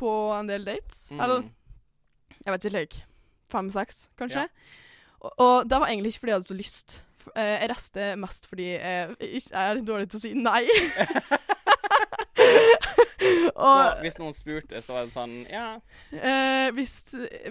på 0.00 0.10
en 0.32 0.48
del 0.48 0.64
dates. 0.64 1.10
Mm. 1.12 1.20
Eller 1.20 1.42
jeg 2.42 2.54
vet 2.54 2.64
ikke, 2.64 2.78
like 2.78 3.02
fem-seks, 3.52 4.06
kanskje. 4.18 4.46
Og, 5.22 5.68
det 5.70 5.78
var 5.78 5.86
egentlig 5.88 6.12
ikke 6.14 6.20
fordi 6.24 6.32
jeg 6.32 6.38
hadde 6.40 6.50
så 6.50 6.58
lyst. 6.58 6.96
Eh, 7.36 7.52
jeg 7.62 7.68
reiste 7.70 8.06
mest 8.18 8.48
fordi 8.50 8.64
jeg, 8.74 9.42
er 9.54 9.76
litt 9.78 9.86
dårlig 9.86 10.08
til 10.10 10.18
å 10.18 10.22
si 10.24 10.32
nei. 10.34 10.64
Så 13.52 13.68
hvis 14.02 14.16
noen 14.18 14.34
spurte, 14.34 14.80
så 14.82 14.96
var 14.96 15.04
det 15.06 15.12
sånn 15.14 15.34
Ja. 15.50 15.66
eh, 16.10 16.70
hvis, 16.74 16.96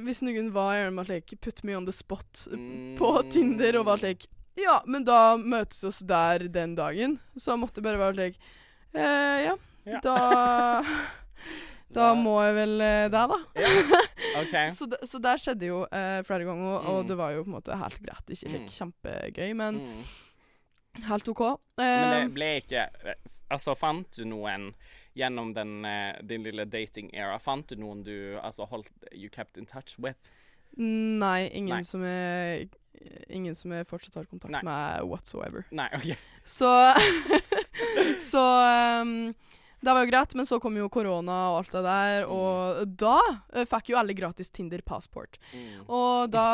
hvis 0.03 0.19
noen 0.25 0.49
var 0.51 0.73
gjerne 0.75 0.95
med 0.97 1.07
like, 1.09 1.37
put 1.41 1.63
me 1.63 1.75
on 1.77 1.85
the 1.87 1.93
spot 1.95 2.47
Mm. 2.51 2.97
på 2.99 3.11
Tinder 3.31 3.77
og 3.79 3.85
var 3.87 4.01
slik 4.01 4.27
Ja, 4.59 4.81
men 4.85 5.05
da 5.07 5.37
møtes 5.39 5.79
vi 5.83 5.87
oss 5.87 5.99
der 6.03 6.43
den 6.51 6.75
dagen. 6.75 7.19
Så 7.39 7.55
måtte 7.57 7.79
jeg 7.79 7.85
bare 7.87 8.01
være 8.01 8.17
slik 8.17 8.35
eh, 8.93 9.45
Ja, 9.47 9.55
Ja. 9.87 9.99
da 10.03 10.83
Da 11.93 12.13
må 12.15 12.37
jeg 12.45 12.55
vel 12.55 12.81
eh, 12.81 13.07
det, 13.11 13.23
da. 13.31 13.37
OK. 14.41 14.55
Så, 14.75 14.85
det, 14.91 14.99
så 15.09 15.19
der 15.21 15.37
skjedde 15.41 15.67
jo 15.67 15.81
eh, 15.91 16.21
flere 16.27 16.45
ganger, 16.47 16.67
og, 16.77 16.85
og 16.93 16.99
Mm. 17.03 17.07
det 17.09 17.17
var 17.19 17.31
jo 17.35 17.43
på 17.43 17.49
en 17.51 17.55
måte 17.57 17.77
helt 17.77 17.99
greit. 18.03 18.29
Ikke 18.35 18.51
like, 18.53 18.65
Mm. 18.65 18.73
kjempegøy, 18.77 19.53
men 19.59 19.79
Mm. 19.81 20.03
helt 21.09 21.27
OK. 21.33 21.41
Men 21.77 22.13
Eh, 22.13 22.19
det 22.25 22.33
ble 22.33 22.49
ikke 22.61 22.87
Altså, 23.51 23.73
fant 23.75 24.07
du 24.15 24.23
noen 24.23 24.69
gjennom 25.17 25.49
den, 25.53 25.83
eh, 25.85 26.21
din 26.23 26.43
lille 26.43 26.63
dating-era? 26.65 27.37
Fant 27.43 27.67
du 27.67 27.75
noen 27.75 28.01
du 28.03 28.37
altså 28.39 28.63
holdt 28.69 28.87
You 29.11 29.27
kept 29.29 29.57
in 29.57 29.65
touch 29.65 29.97
with? 29.99 30.15
nei, 30.77 31.49
ingen 31.51 31.75
Nei. 31.75 31.83
som 31.83 32.01
er 32.07 32.69
Ingen 33.29 33.55
som 33.55 33.71
jeg 33.73 33.85
fortsatt 33.87 34.15
har 34.15 34.25
kontakt 34.29 34.51
Nei. 34.53 34.61
med 34.63 35.03
whatsoever. 35.09 35.65
Nei, 35.71 35.89
OK. 35.95 36.15
Så 36.45 36.69
Så 38.31 38.41
um, 39.01 39.33
det 39.81 39.93
var 39.95 40.03
jo 40.05 40.11
greit, 40.11 40.35
men 40.37 40.45
så 40.45 40.59
kom 40.61 40.75
jo 40.77 40.87
korona 40.93 41.37
og 41.51 41.57
alt 41.61 41.71
det 41.71 41.81
der, 41.87 42.25
og 42.29 42.83
da 43.01 43.15
uh, 43.55 43.65
fikk 43.65 43.89
jo 43.89 43.97
alle 43.97 44.13
gratis 44.13 44.49
Tinder 44.53 44.81
passport. 44.85 45.37
Mm. 45.53 45.87
Og 45.89 46.29
da 46.31 46.45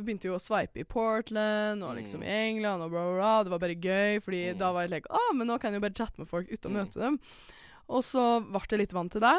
begynte 0.00 0.28
jo 0.28 0.36
å 0.36 0.42
sveipe 0.42 0.80
i 0.80 0.84
Portland 0.84 1.82
og 1.82 1.96
liksom 1.96 2.20
Mm. 2.20 2.26
i 2.28 2.34
England 2.50 2.82
og 2.82 2.90
bla, 2.90 3.02
bla, 3.08 3.16
bla. 3.16 3.32
Det 3.44 3.50
var 3.54 3.58
bare 3.64 3.74
gøy, 3.80 4.20
fordi 4.22 4.42
Mm. 4.54 4.58
da 4.58 4.72
var 4.72 4.82
jeg 4.82 4.90
like 4.90 5.10
ah, 5.10 5.32
men 5.34 5.46
nå 5.48 5.58
kan 5.60 5.72
jeg 5.72 5.80
jo 5.80 5.86
bare 5.88 5.98
chatte 5.98 6.18
med 6.18 6.28
folk 6.28 6.48
uten 6.52 6.70
å 6.70 6.74
Mm. 6.74 6.78
møte 6.82 7.00
dem. 7.00 7.18
Og 7.88 8.02
så 8.04 8.40
ble 8.44 8.60
jeg 8.70 8.78
litt 8.80 8.92
vant 8.92 9.12
til 9.12 9.20
det. 9.20 9.36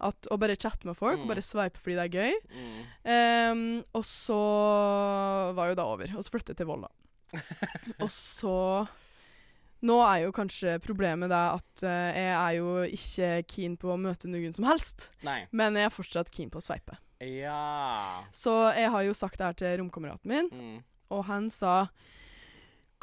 At 0.00 0.26
å 0.30 0.36
bare 0.38 0.56
chatte 0.56 0.84
med 0.84 0.96
folk, 0.96 1.18
Mm. 1.20 1.28
bare 1.28 1.42
sveipe 1.42 1.78
fordi 1.78 1.94
det 1.94 2.04
er 2.14 2.18
gøy. 2.18 2.32
Mm. 2.50 2.86
Ehm, 3.06 3.84
og 3.94 4.02
så 4.02 5.54
var 5.54 5.68
jo 5.68 5.74
det 5.74 5.84
over. 5.84 6.16
Og 6.16 6.22
så 6.24 6.30
flyttet 6.30 6.48
jeg 6.54 6.56
til 6.62 6.66
Volda. 6.66 6.88
og 8.02 8.10
så 8.10 8.88
Nå 9.84 9.98
er 10.00 10.22
jo 10.24 10.32
kanskje 10.32 10.78
problemet 10.80 11.28
det 11.28 11.40
at 11.58 11.82
uh, 11.84 12.10
jeg 12.16 12.32
er 12.38 12.54
jo 12.56 12.68
ikke 12.88 13.30
keen 13.52 13.74
på 13.80 13.90
å 13.92 13.98
møte 14.00 14.30
noen 14.32 14.54
som 14.56 14.64
helst. 14.68 15.10
Nei. 15.26 15.42
Men 15.52 15.76
jeg 15.76 15.90
er 15.90 15.92
fortsatt 15.94 16.30
keen 16.32 16.48
på 16.52 16.62
å 16.62 16.64
sveipe. 16.64 16.96
Ja. 17.24 18.24
Så 18.34 18.52
jeg 18.76 18.88
har 18.92 19.04
jo 19.06 19.12
sagt 19.16 19.38
det 19.40 19.46
her 19.50 19.58
til 19.60 19.78
romkameraten 19.82 20.28
min, 20.32 20.48
Mm. 20.52 20.78
og 21.12 21.24
han 21.28 21.50
sa 21.52 21.86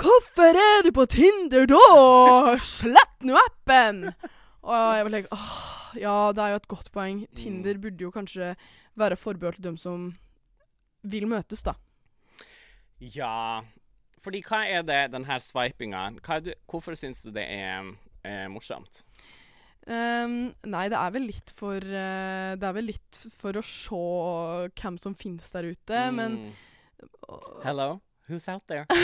Hvorfor 0.01 0.57
er 0.57 0.81
du 0.87 0.89
på 0.95 1.05
Tinder 1.11 1.67
da? 1.69 2.57
Slett 2.65 3.21
nå 3.27 3.35
appen! 3.37 4.07
Og 4.65 4.73
jeg 4.97 5.05
var 5.05 5.11
like, 5.13 5.29
åh, 5.35 5.97
ja, 6.01 6.15
det 6.33 6.41
er 6.41 6.53
jo 6.55 6.59
et 6.61 6.67
godt 6.71 6.89
poeng. 6.95 7.19
Tinder 7.37 7.77
burde 7.81 8.01
jo 8.07 8.11
kanskje 8.13 8.55
være 8.97 9.17
forbeholdt 9.17 9.61
dem 9.61 9.77
som 9.77 10.07
vil 11.03 11.25
møtes, 11.29 11.61
da. 11.65 11.75
Ja. 13.01 13.61
Fordi 14.21 14.41
hva 14.45 14.59
er 14.69 14.83
det, 14.85 14.99
den 15.15 15.25
her 15.25 15.39
er 16.37 16.43
du, 16.45 16.51
Hvorfor 16.69 16.93
syns 16.99 17.23
du 17.25 17.31
det 17.33 17.45
er 17.47 17.91
er 18.23 18.47
morsomt? 18.53 19.01
Um, 19.89 20.51
nei, 20.69 20.83
det 20.93 20.97
er 20.99 21.09
vel 21.15 21.23
litt 21.25 21.49
for 21.57 21.81
uh, 21.81 22.51
Det 22.53 22.67
er 22.67 22.75
vel 22.77 22.85
litt 22.91 23.21
for 23.33 23.57
å 23.57 23.63
se 23.65 24.01
hvem 24.77 24.99
som 25.01 25.15
finnes 25.17 25.49
der 25.55 25.71
ute, 25.73 26.03
men 26.13 26.37
uh, 27.25 27.39
Hello? 27.65 27.95
Who's 28.29 28.45
out 28.47 28.61
there? 28.69 28.85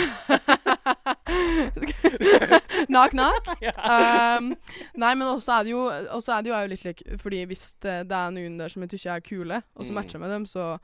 Knock, 2.87 3.11
knock. 3.11 3.47
Um, 3.87 4.53
nei, 4.99 5.13
men 5.17 5.27
også 5.27 5.51
er 5.59 5.65
det 5.65 5.71
jo, 5.73 5.81
også 6.13 6.33
er 6.37 6.41
det 6.45 6.51
jo, 6.51 6.55
er 6.55 6.65
jo 6.67 6.71
litt 6.75 6.85
like 6.85 7.17
Fordi 7.21 7.41
hvis 7.49 7.63
det, 7.83 7.95
det 8.09 8.17
er 8.17 8.33
noen 8.35 8.57
der 8.59 8.71
som 8.71 8.83
jeg 8.85 8.93
syns 8.93 9.05
er 9.15 9.23
kule, 9.25 9.61
og 9.75 9.85
som 9.87 9.95
Mm. 9.95 9.99
matcher 10.01 10.19
med 10.21 10.31
dem, 10.33 10.45
så 10.45 10.77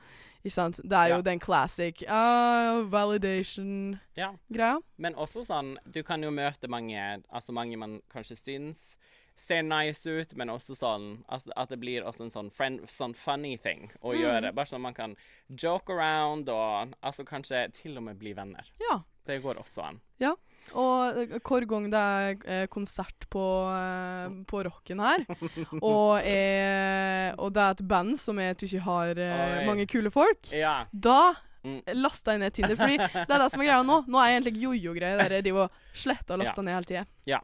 ikke 0.43 0.51
sant? 0.51 0.75
Det 0.83 0.91
er 0.93 1.07
jo 1.09 1.15
Ja. 1.15 1.21
den 1.21 1.39
classic 1.39 2.01
uh, 2.03 2.83
validation-greia. 2.91 4.37
ja. 4.49 4.79
Men 4.97 5.15
også 5.15 5.43
sånn 5.45 5.77
Du 5.89 6.03
kan 6.03 6.21
jo 6.23 6.31
møte 6.31 6.67
mange 6.69 7.23
Altså 7.31 7.51
mange 7.53 7.77
man 7.77 8.01
kanskje 8.13 8.37
syns 8.37 8.95
ser 9.35 9.63
nice 9.63 10.05
ut, 10.05 10.35
men 10.37 10.47
også 10.47 10.75
sånn 10.77 11.23
at, 11.27 11.41
at 11.57 11.69
det 11.69 11.79
blir 11.79 12.03
også 12.05 12.21
en 12.21 12.29
sånn, 12.29 12.51
friend, 12.53 12.81
sånn 12.87 13.15
funny 13.15 13.57
thing 13.57 13.89
å 14.03 14.13
Mm. 14.13 14.19
gjøre. 14.21 14.51
Bare 14.53 14.65
sånn 14.65 14.81
man 14.81 14.93
kan 14.93 15.15
joke 15.49 15.89
around 15.89 16.47
og 16.49 16.93
altså 17.03 17.25
kanskje 17.25 17.73
til 17.73 17.97
og 17.97 18.03
med 18.03 18.19
bli 18.19 18.33
venner. 18.33 18.63
Ja. 18.79 18.99
Det 19.27 19.37
går 19.43 19.61
også 19.61 19.85
an. 19.87 20.01
Ja. 20.19 20.33
Og 20.79 21.17
eh, 21.19 21.37
hver 21.43 21.65
gang 21.67 21.89
det 21.91 21.99
er 22.01 22.43
eh, 22.47 22.65
konsert 22.71 23.25
på, 23.31 23.43
eh, 23.71 24.35
på 24.47 24.61
rocken 24.67 24.99
her, 25.03 25.23
og, 25.81 26.19
er, 26.23 27.33
og 27.37 27.51
det 27.55 27.63
er 27.63 27.75
et 27.77 27.87
band 27.87 28.15
som 28.19 28.39
jeg 28.39 28.55
ikke 28.63 28.83
har 28.85 29.19
Oi. 29.19 29.65
mange 29.67 29.87
kule 29.91 30.11
folk, 30.13 30.51
Ja. 30.55 30.83
da 30.91 31.33
Mm. 31.63 31.79
lasta 31.95 32.33
jeg 32.33 32.39
ned 32.41 32.51
Tinder. 32.51 32.75
Fordi 32.75 32.97
det 32.97 33.31
er 33.31 33.39
det 33.39 33.45
som 33.53 33.61
er 33.63 33.67
greia 33.69 33.83
nå. 33.87 34.01
Nå 34.11 34.19
er 34.19 34.33
jeg 34.33 34.41
egentlig 34.41 34.63
jojo-greie 34.65 35.15
der 35.15 35.35
jeg 35.37 35.45
driver 35.45 35.69
og 35.69 35.77
sletter 35.95 36.35
og 36.35 36.41
laster 36.43 36.65
ned 36.67 36.73
hele 36.75 36.89
tida. 36.89 37.39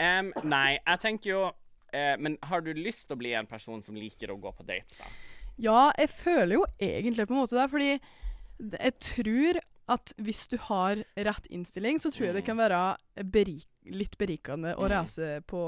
Em, 0.00 0.30
nei, 0.48 0.78
jeg 0.80 0.98
tenker 1.02 1.28
jo 1.30 1.42
uh, 1.52 2.14
Men 2.18 2.38
har 2.42 2.64
du 2.64 2.72
lyst 2.74 3.04
til 3.06 3.14
å 3.14 3.20
bli 3.20 3.34
en 3.36 3.46
person 3.46 3.82
som 3.84 3.94
liker 3.94 4.32
å 4.32 4.38
gå 4.40 4.50
på 4.56 4.64
dates, 4.66 4.96
da? 4.98 5.10
Ja, 5.60 5.92
jeg 6.00 6.08
føler 6.10 6.56
jo 6.56 6.64
egentlig 6.82 7.28
på 7.28 7.36
en 7.36 7.42
måte 7.44 7.54
det, 7.60 7.68
fordi 7.70 7.92
jeg 8.80 8.96
tror 9.12 9.60
at 9.88 10.12
hvis 10.16 10.46
du 10.48 10.56
har 10.70 11.02
rett 11.16 11.46
innstilling, 11.50 11.98
så 12.00 12.10
tror 12.10 12.26
jeg 12.30 12.34
det 12.34 12.42
Mm. 12.44 12.46
kan 12.46 12.56
være 12.56 12.96
berik 13.32 13.66
litt 13.84 14.16
berikende 14.18 14.74
å 14.76 14.86
Mm. 14.86 14.90
reise 14.94 15.42
på, 15.46 15.62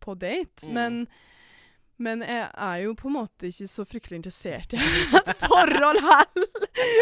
på 0.00 0.14
date. 0.18 0.66
Mm. 0.66 0.72
Men, 0.74 1.06
men 1.98 2.20
jeg 2.26 2.50
er 2.56 2.76
jo 2.82 2.94
på 2.98 3.06
en 3.06 3.14
måte 3.20 3.46
ikke 3.46 3.68
så 3.70 3.84
fryktelig 3.86 4.18
interessert 4.18 4.74
i 4.74 4.76
et 5.20 5.30
forhold 5.46 6.00
heller. 6.02 6.50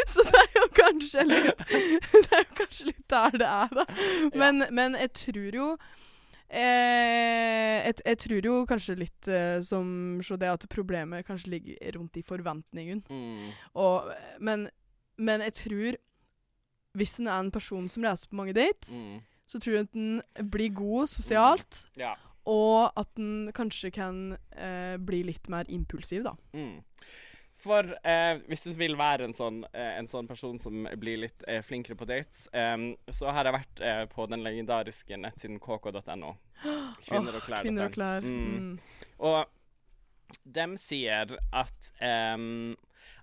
Så 0.07 0.23
det 0.29 0.43
er 0.43 0.61
jo 0.61 0.67
kanskje 0.77 1.25
litt 1.31 1.65
Det 2.13 2.33
er 2.37 2.45
jo 2.45 2.55
kanskje 2.61 2.87
litt 2.93 3.09
der 3.09 3.31
det 3.41 3.49
er, 3.49 3.69
da. 3.73 3.85
Men, 4.37 4.67
men 4.71 4.95
jeg 5.01 5.13
tror 5.15 5.55
jo 5.63 5.77
Eh, 6.53 7.79
jeg, 7.87 7.95
jeg 8.05 8.19
tror 8.27 8.45
jo 8.45 8.55
kanskje 8.69 8.95
litt 9.01 9.29
eh, 9.33 9.59
som 9.65 9.87
så 10.21 10.37
det 10.37 10.51
at 10.53 10.67
problemet 10.69 11.25
kanskje 11.25 11.49
ligger 11.55 11.95
rundt 11.97 12.19
i 12.21 12.25
forventningen. 12.29 13.01
Mm. 13.09 13.47
Og, 13.81 14.11
men, 14.45 14.67
men 15.23 15.45
jeg 15.47 15.55
tror 15.63 15.97
hvis 16.99 17.15
en 17.23 17.29
er 17.33 17.39
en 17.41 17.51
person 17.55 17.87
som 17.89 18.05
reiser 18.05 18.29
på 18.29 18.37
mange 18.37 18.53
dates, 18.57 18.91
Mm. 18.99 19.21
så 19.49 19.59
tror 19.63 19.75
jeg 19.79 19.87
at 19.87 19.93
den 19.97 20.51
blir 20.53 20.73
god 20.77 21.09
sosialt, 21.09 21.87
Ja. 21.97 22.15
og 22.45 22.93
at 23.01 23.09
den 23.17 23.53
kanskje 23.57 23.91
kan 23.95 24.37
eh, 24.57 24.97
bli 24.99 25.23
litt 25.31 25.49
mer 25.49 25.65
impulsiv, 25.73 26.25
da. 26.27 26.35
Mm. 26.53 26.83
For 27.63 27.87
eh, 28.05 28.41
hvis 28.49 28.65
du 28.67 28.73
vil 28.75 28.97
være 28.99 29.25
en 29.29 29.33
sånn, 29.39 29.61
eh, 29.73 29.93
en 30.01 30.09
sånn 30.11 30.27
person 30.29 30.59
som 30.59 30.83
blir 30.99 31.21
litt 31.23 31.45
eh, 31.47 31.61
flinkere 31.63 31.95
på 31.97 32.09
dates, 32.11 32.49
så 32.51 33.31
har 33.33 33.45
jeg 33.47 33.55
vært 33.55 33.81
eh, 33.87 34.05
på 34.11 34.27
den 34.29 34.43
legendariske 34.43 35.17
nettsiden 35.17 35.61
kk.no. 35.63 36.33
Kvinner 37.07 37.37
og 37.39 37.45
klær. 37.47 37.63
Kvinner 37.63 37.87
og 37.87 37.95
klær. 37.95 38.21
Mm. 38.27 38.57
Mm. 38.59 38.79
Og 39.21 39.47
de 40.45 40.67
sier 40.83 41.37
at 41.53 41.93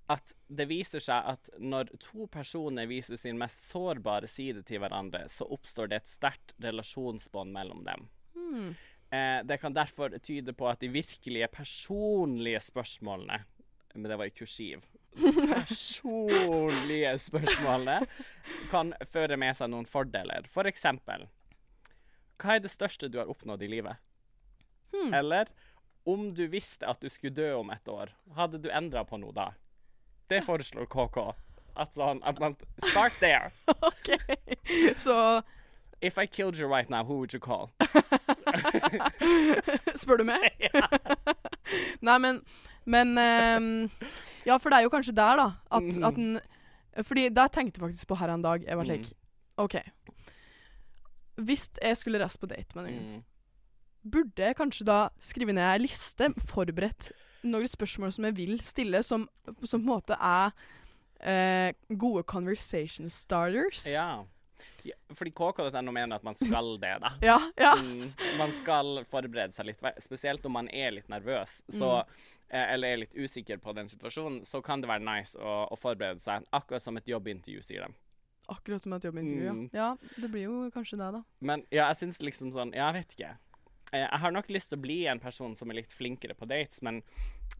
at 0.09 0.33
det 0.47 0.65
viser 0.69 1.03
seg 1.03 1.27
at 1.35 1.51
når 1.61 1.91
to 2.01 2.25
personer 2.33 2.89
viser 2.89 3.19
sin 3.19 3.37
mest 3.37 3.67
sårbare 3.69 4.29
side 4.29 4.63
til 4.65 4.81
hverandre, 4.81 5.27
så 5.29 5.45
oppstår 5.53 5.91
det 5.91 6.01
et 6.01 6.09
sterkt 6.09 6.55
relasjonsbånd 6.63 7.53
mellom 7.53 7.83
dem. 7.85 8.07
Mm. 8.33 8.71
Eh, 9.13 9.39
det 9.45 9.59
kan 9.61 9.75
derfor 9.75 10.17
tyde 10.17 10.53
på 10.57 10.69
at 10.69 10.81
de 10.81 10.89
virkelige 10.93 11.47
personlige 11.49 12.59
spørsmålene 12.61 13.39
Men 13.93 14.03
det 14.05 14.17
var 14.17 14.29
i 14.29 14.33
kursiv. 14.33 14.83
Personlige 15.53 17.15
spørsmålene 17.17 18.03
kan 18.69 18.93
føre 19.09 19.37
med 19.37 19.57
seg 19.57 19.71
noen 19.73 19.87
fordeler. 19.89 20.45
For 20.49 20.69
eksempel 20.69 21.25
Hva 22.39 22.57
er 22.57 22.61
det 22.63 22.73
største 22.73 23.09
du 23.09 23.17
har 23.17 23.29
oppnådd 23.29 23.65
i 23.65 23.71
livet? 23.71 23.97
Hmm. 24.93 25.13
Eller 25.13 25.49
om 26.05 26.29
du 26.33 26.45
visste 26.49 26.87
at 26.87 27.01
du 27.01 27.09
skulle 27.09 27.35
dø 27.35 27.49
om 27.57 27.69
et 27.73 27.89
år, 27.89 28.13
hadde 28.37 28.61
du 28.61 28.69
endra 28.73 29.03
på 29.05 29.19
noe 29.21 29.35
da? 29.35 29.51
Det 30.29 30.43
foreslår 30.45 30.85
KK. 30.91 31.17
At, 31.79 31.93
sånn, 31.95 32.19
at 32.27 32.39
man 32.39 32.55
Start 32.89 33.13
there. 33.19 33.51
OK. 33.89 34.17
Så 34.97 35.41
If 36.01 36.17
I 36.17 36.25
killed 36.27 36.57
you 36.57 36.67
right 36.67 36.89
now, 36.89 37.03
who 37.03 37.17
would 37.19 37.33
you 37.33 37.39
call? 37.39 37.71
Spør 39.99 40.21
du 40.21 40.25
meg? 40.27 40.69
Nei, 42.07 42.17
men 42.23 42.41
Men 42.89 43.11
um, 43.19 43.67
Ja, 44.47 44.55
for 44.57 44.69
det 44.71 44.79
er 44.79 44.85
jo 44.87 44.91
kanskje 44.93 45.13
der, 45.17 45.35
da. 45.39 45.47
At, 45.71 45.83
Mhm. 45.83 46.03
at 46.07 46.15
den 46.15 46.39
Fordi 47.05 47.27
det 47.29 47.51
tenkte 47.53 47.77
jeg 47.79 47.85
faktisk 47.89 48.07
på 48.09 48.15
her 48.17 48.29
en 48.33 48.41
dag. 48.41 48.63
Jeg 48.65 48.77
var 48.77 48.83
slik 48.87 49.05
like 49.05 49.15
OK. 49.59 49.75
Hvis 51.39 51.69
jeg 51.81 51.97
skulle 51.97 52.19
reist 52.19 52.39
på 52.41 52.47
date 52.47 52.75
med 52.75 52.83
noen, 52.89 52.99
Mm. 52.99 53.23
burde 54.11 54.43
jeg 54.43 54.55
kanskje 54.55 54.85
da 54.85 55.09
skrive 55.19 55.53
ned 55.53 55.63
ei 55.63 55.77
liste, 55.85 56.33
forberedt 56.47 57.11
noen 57.43 57.69
spørsmål 57.69 58.11
som 58.15 58.27
jeg 58.29 58.35
vil 58.37 58.59
stille, 58.65 59.03
som, 59.05 59.27
som 59.63 59.79
på 59.79 59.83
en 59.83 59.87
måte 59.91 60.17
er 60.19 60.51
eh, 61.21 61.71
gode 61.89 62.23
conversation 62.23 63.09
starters? 63.09 63.85
Ja. 63.89 64.25
ja. 64.87 64.95
Fordi 65.15 65.31
KK.no 65.35 65.91
mener 65.91 66.17
at 66.19 66.23
man 66.27 66.35
skal 66.39 66.75
det, 66.81 66.95
da. 67.03 67.13
Ja. 67.29 67.37
ja. 67.59 67.75
Mm, 67.79 68.11
man 68.39 68.51
skal 68.59 69.03
forberede 69.11 69.55
seg 69.55 69.71
litt, 69.71 69.83
spesielt 70.03 70.45
om 70.45 70.57
man 70.59 70.69
er 70.73 70.91
litt 70.97 71.09
nervøs 71.11 71.61
Mm. 71.69 71.77
så, 71.79 71.89
eh, 72.49 72.73
eller 72.73 72.87
er 72.93 73.01
litt 73.05 73.15
usikker 73.15 73.57
på 73.61 73.73
den 73.77 73.89
situasjonen, 73.89 74.43
så 74.45 74.61
kan 74.65 74.81
det 74.81 74.89
være 74.89 75.05
nice 75.05 75.37
å, 75.39 75.63
å 75.71 75.79
forberede 75.79 76.23
seg, 76.23 76.45
akkurat 76.51 76.81
som 76.83 76.97
et 76.97 77.07
jobbintervju, 77.07 77.61
sier 77.65 77.85
de. 77.87 77.93
Akkurat 78.49 78.81
som 78.81 78.93
et 78.97 79.03
jobbintervju. 79.05 79.51
Mm. 79.53 79.65
Ja. 79.73 79.91
ja, 79.93 80.13
det 80.17 80.31
blir 80.33 80.47
jo 80.47 80.63
kanskje 80.73 80.97
det, 80.97 81.11
da. 81.19 81.21
Men 81.45 81.61
ja, 81.69 81.91
jeg 81.91 81.99
syns 81.99 82.17
liksom 82.23 82.49
sånn 82.55 82.71
Jeg 82.73 82.95
vet 82.95 83.13
ikke. 83.13 83.35
Eh, 83.91 83.99
Jeg 84.05 84.19
har 84.21 84.31
nok 84.31 84.49
lyst 84.49 84.69
til 84.69 84.77
å 84.79 84.81
bli 84.81 84.99
en 85.07 85.19
person 85.19 85.55
som 85.55 85.69
er 85.71 85.79
litt 85.81 85.91
flinkere 85.95 86.35
på 86.37 86.45
dates, 86.49 86.81
men, 86.85 87.01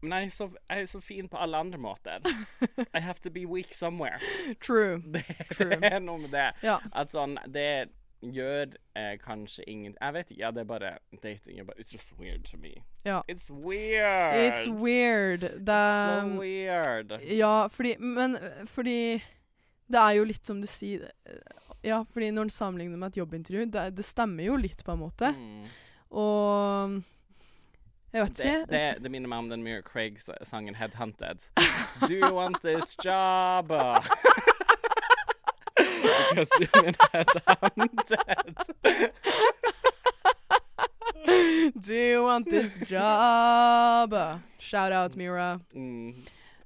men 0.02 0.16
jeg, 0.22 0.26
er 0.30 0.34
så, 0.36 0.48
jeg 0.70 0.82
er 0.82 0.90
så 0.90 1.00
fin 1.02 1.28
på 1.28 1.38
alle 1.42 1.56
andre 1.58 1.78
måter. 1.78 2.20
I 2.96 3.00
have 3.00 3.20
to 3.20 3.30
be 3.30 3.46
weak 3.46 3.74
somewhere. 3.74 4.20
True. 4.60 5.00
Det, 5.14 5.24
True. 5.56 5.76
det 5.80 5.92
er 5.92 6.00
noe 6.00 6.18
med 6.26 6.30
det. 6.34 6.50
Ja. 6.62 6.78
At 6.92 7.12
sånn 7.14 7.38
Det 7.50 7.88
gjør 8.20 8.74
eh, 9.00 9.14
kanskje 9.16 9.64
ingen 9.66 9.94
Jeg 9.96 10.12
vet 10.12 10.30
ikke. 10.30 10.40
Ja, 10.42 10.50
det 10.52 10.60
er 10.60 10.68
bare 10.68 10.90
Dating 11.22 11.58
er 11.62 11.64
bare 11.64 11.80
It's 11.80 11.92
just 11.94 12.12
weird 12.20 12.44
to 12.50 12.58
me. 12.60 12.74
Ja. 13.04 13.22
It's 13.32 13.48
weird. 13.50 14.36
It's 14.36 14.66
weird. 14.68 15.46
Det 15.64 15.78
so 16.20 16.40
weird. 16.42 17.14
Ja, 17.32 17.54
fordi 17.72 17.94
Men 17.98 18.36
fordi 18.68 19.22
Det 19.90 19.98
er 20.02 20.18
jo 20.20 20.26
litt 20.28 20.44
som 20.46 20.60
du 20.60 20.68
sier 20.68 21.08
Ja, 21.82 22.02
fordi 22.12 22.28
når 22.30 22.50
en 22.50 22.52
sammenligner 22.52 23.00
med 23.00 23.14
et 23.14 23.22
jobbintervju, 23.22 23.64
det, 23.72 23.86
det 23.96 24.04
stemmer 24.04 24.44
jo 24.44 24.58
litt, 24.60 24.82
på 24.84 24.92
en 24.92 25.00
måte. 25.00 25.30
Mm. 25.32 25.64
Og 26.10 27.02
Jeg 28.12 28.22
vet 28.24 28.36
Det, 28.36 28.44
ikke. 28.44 28.66
det, 28.72 29.02
det 29.04 29.10
minner 29.14 29.28
meg 29.30 29.38
om 29.44 29.48
den 29.52 29.62
Mira 29.62 29.82
Craig-sangen 29.86 30.74
'Headhunted'. 30.74 31.48
Do 32.08 32.14
you 32.14 32.32
want 32.34 32.56
this 32.62 32.96
job? 33.04 33.68
Because 36.30 36.50
you've 36.60 36.72
been 36.72 36.94
headhunted. 37.12 38.56
Do 41.86 41.94
you 41.94 42.22
want 42.24 42.46
this 42.48 42.78
job? 42.88 44.14
Shout 44.58 44.92
out, 44.92 45.16
Mira. 45.16 45.60
Mm. 45.74 46.14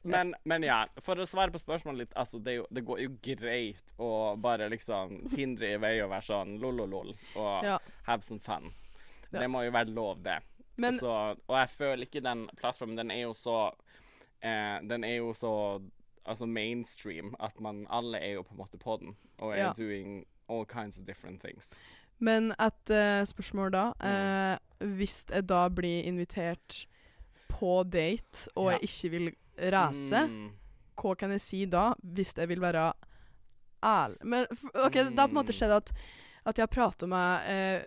Men, 0.02 0.34
men 0.44 0.62
ja, 0.62 0.84
for 1.00 1.16
å 1.16 1.24
svare 1.26 1.48
på 1.52 1.58
spørsmålet 1.58 1.98
litt, 2.04 2.12
altså 2.20 2.38
det, 2.44 2.58
jo, 2.58 2.66
det 2.70 2.82
går 2.84 2.98
jo 3.06 3.10
greit 3.24 3.94
å 3.96 4.36
bare 4.36 4.68
liksom 4.68 5.22
tindre 5.32 5.70
i 5.72 5.78
vei 5.80 5.94
og 6.04 6.10
være 6.12 6.26
sånn 6.28 6.58
lololol 6.60 7.14
og 7.40 7.64
Ja. 7.64 7.78
have 8.04 8.22
some 8.22 8.40
fun. 8.40 8.68
Ja. 9.34 9.40
Det 9.40 9.50
må 9.50 9.62
jo 9.62 9.70
være 9.74 9.90
lov, 9.90 10.22
det. 10.24 10.38
Men 10.76 10.98
så, 10.98 11.36
og 11.48 11.56
jeg 11.58 11.68
føler 11.70 12.02
ikke 12.06 12.20
den 12.24 12.48
plattformen 12.58 12.96
Den 12.98 13.10
er 13.10 13.20
jo 13.28 13.32
så 13.32 13.70
eh, 14.42 14.80
Den 14.82 15.04
er 15.04 15.16
jo 15.20 15.32
så 15.34 15.80
altså 16.26 16.46
mainstream 16.46 17.34
at 17.38 17.60
man 17.60 17.86
alle 17.90 18.18
er 18.18 18.32
jo 18.34 18.42
på 18.42 18.54
en 18.54 18.58
måte 18.58 18.78
på 18.78 18.96
den 19.00 19.16
og 19.40 19.52
er 19.52 19.56
Ja. 19.66 19.72
doing 19.76 20.24
all 20.48 20.64
kinds 20.66 20.98
of 20.98 21.04
different 21.06 21.40
things. 21.42 21.74
Men 22.18 22.52
et 22.52 22.90
uh, 22.90 23.24
spørsmål 23.26 23.70
da. 23.72 23.84
Eh, 24.00 24.58
hvis 24.96 25.26
jeg 25.30 25.48
da 25.48 25.68
blir 25.68 26.02
invitert 26.04 26.86
på 27.48 27.82
date, 27.84 28.48
og 28.56 28.70
Ja. 28.72 28.78
jeg 28.78 28.82
ikke 28.82 29.10
vil 29.10 29.32
reise, 29.58 30.26
Mm. 30.26 30.50
hva 30.96 31.14
kan 31.16 31.30
jeg 31.30 31.40
si 31.40 31.64
da, 31.66 31.92
hvis 32.02 32.34
jeg 32.38 32.48
vil 32.48 32.60
være 32.60 32.92
ærlig? 33.84 34.16
Men 34.24 34.46
OK, 34.74 34.92
det 34.94 35.18
har 35.18 35.26
på 35.28 35.30
en 35.30 35.34
måte 35.42 35.52
Mm. 35.52 35.58
skjedd 35.58 35.72
at, 35.76 35.92
at 36.46 36.58
jeg 36.58 36.62
har 36.62 36.66
prata 36.74 37.06
med, 37.06 37.40
eh, 37.48 37.82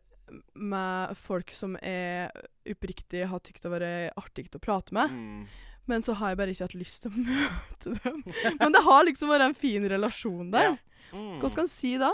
med 0.54 1.16
folk 1.18 1.52
som 1.52 1.78
er 1.82 2.32
oppriktig 2.68 3.26
har 3.32 3.40
tykt 3.40 3.66
å 3.66 3.72
være 3.72 4.12
artig 4.20 4.50
å 4.56 4.60
prate 4.60 4.94
med, 4.94 5.10
Mm. 5.12 5.48
men 5.88 6.02
så 6.02 6.14
har 6.20 6.30
jeg 6.34 6.38
bare 6.38 6.52
ikke 6.52 6.68
hatt 6.68 6.76
lyst 6.76 7.02
til 7.04 7.12
å 7.12 7.16
møte 7.30 7.94
dem. 8.04 8.24
Men 8.60 8.72
det 8.76 8.84
har 8.84 9.06
liksom 9.08 9.30
vært 9.30 9.46
en 9.48 9.54
fin 9.56 9.84
relasjon 9.88 10.52
der. 10.52 10.74
Ja. 10.74 10.78
Mm. 11.14 11.38
Hva 11.40 11.50
skal 11.50 11.64
en 11.64 11.72
si 11.72 11.98
da? 11.98 12.12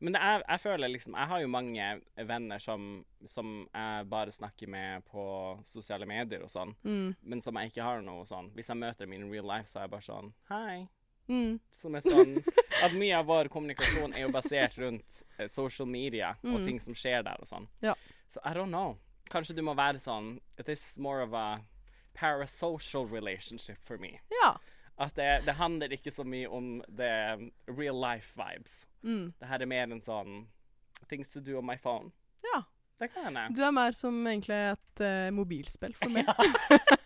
Men 0.00 0.12
det 0.16 0.20
er, 0.20 0.42
jeg 0.50 0.60
føler 0.60 0.90
liksom 0.90 1.14
Jeg 1.16 1.28
har 1.30 1.40
jo 1.40 1.48
mange 1.48 1.84
venner 2.28 2.58
som, 2.60 3.04
som 3.24 3.52
jeg 3.72 4.08
bare 4.10 4.32
snakker 4.34 4.68
med 4.68 5.04
på 5.08 5.22
sosiale 5.64 6.04
medier 6.04 6.42
og 6.44 6.50
sånn, 6.50 6.74
Mm. 6.84 7.14
men 7.22 7.40
som 7.40 7.54
jeg 7.56 7.70
ikke 7.70 7.82
har 7.86 8.02
noe 8.02 8.24
sånn 8.26 8.50
Hvis 8.56 8.68
jeg 8.68 8.76
møter 8.76 9.06
dem 9.06 9.12
in 9.14 9.30
real 9.30 9.46
life, 9.46 9.68
så 9.70 9.78
er 9.78 9.86
jeg 9.86 9.90
bare 9.94 10.02
sånn 10.08 10.32
Hei. 10.50 10.88
Mm. 11.28 11.60
Som 11.80 11.94
er 11.96 12.00
sånn 12.04 12.34
At 12.84 12.92
mye 12.92 13.16
av 13.16 13.26
vår 13.28 13.48
kommunikasjon 13.52 14.12
er 14.14 14.26
jo 14.26 14.32
basert 14.34 14.76
rundt 14.78 15.22
eh, 15.38 15.48
social 15.48 15.88
media 15.88 16.34
og 16.42 16.58
Mm. 16.60 16.64
ting 16.66 16.80
som 16.80 16.94
skjer 16.94 17.22
der 17.24 17.36
og 17.40 17.46
sånn. 17.48 17.68
Ja. 17.82 17.94
Så 18.28 18.40
I 18.44 18.52
don't 18.56 18.68
know. 18.72 18.98
Kanskje 19.30 19.54
du 19.56 19.62
må 19.62 19.74
være 19.76 20.00
sånn 20.00 20.38
This 20.64 20.82
is 20.90 20.98
more 20.98 21.22
of 21.22 21.32
a 21.32 21.60
parasocial 22.14 23.06
relationship 23.08 23.78
for 23.82 23.98
me. 23.98 24.20
Ja. 24.42 24.56
At 24.98 25.14
det, 25.16 25.42
det 25.46 25.54
handler 25.58 25.90
ikke 25.96 26.12
så 26.14 26.24
mye 26.24 26.46
om 26.48 26.82
the 26.88 27.50
real 27.66 27.96
life 28.00 28.36
vibes. 28.38 28.84
Mm. 29.02 29.32
Det 29.40 29.48
her 29.50 29.62
er 29.64 29.66
mer 29.66 29.90
en 29.90 30.00
sånn 30.04 30.44
Things 31.08 31.28
to 31.28 31.40
do 31.40 31.58
on 31.58 31.66
my 31.66 31.76
phone. 31.76 32.12
Ja. 32.44 32.62
Det 32.98 33.10
kan 33.12 33.24
hende. 33.26 33.48
Du 33.56 33.60
er 33.66 33.72
mer 33.74 33.90
som 33.92 34.14
egentlig 34.26 34.56
et 34.70 35.00
uh, 35.02 35.30
mobilspill 35.34 35.92
for 35.98 36.08
meg. 36.14 36.24
Er 36.30 37.03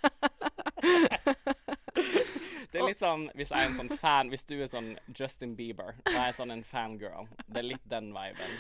litt 2.89 3.03
sånn 3.03 3.27
hvis 3.39 3.51
jeg 3.53 3.59
er 3.61 3.71
en 3.71 3.77
sånn 3.79 3.99
fan 4.01 4.31
Hvis 4.33 4.45
du 4.49 4.55
er 4.63 4.67
sånn 4.71 4.91
Justin 5.15 5.55
Bieber, 5.59 5.95
og 6.07 6.13
jeg 6.13 6.29
er 6.29 6.37
sånn 6.37 6.51
en 6.55 6.65
fangirl. 6.65 7.29
Det 7.47 7.63
er 7.63 7.69
litt 7.71 7.85
den 7.89 8.11
viben. 8.15 8.59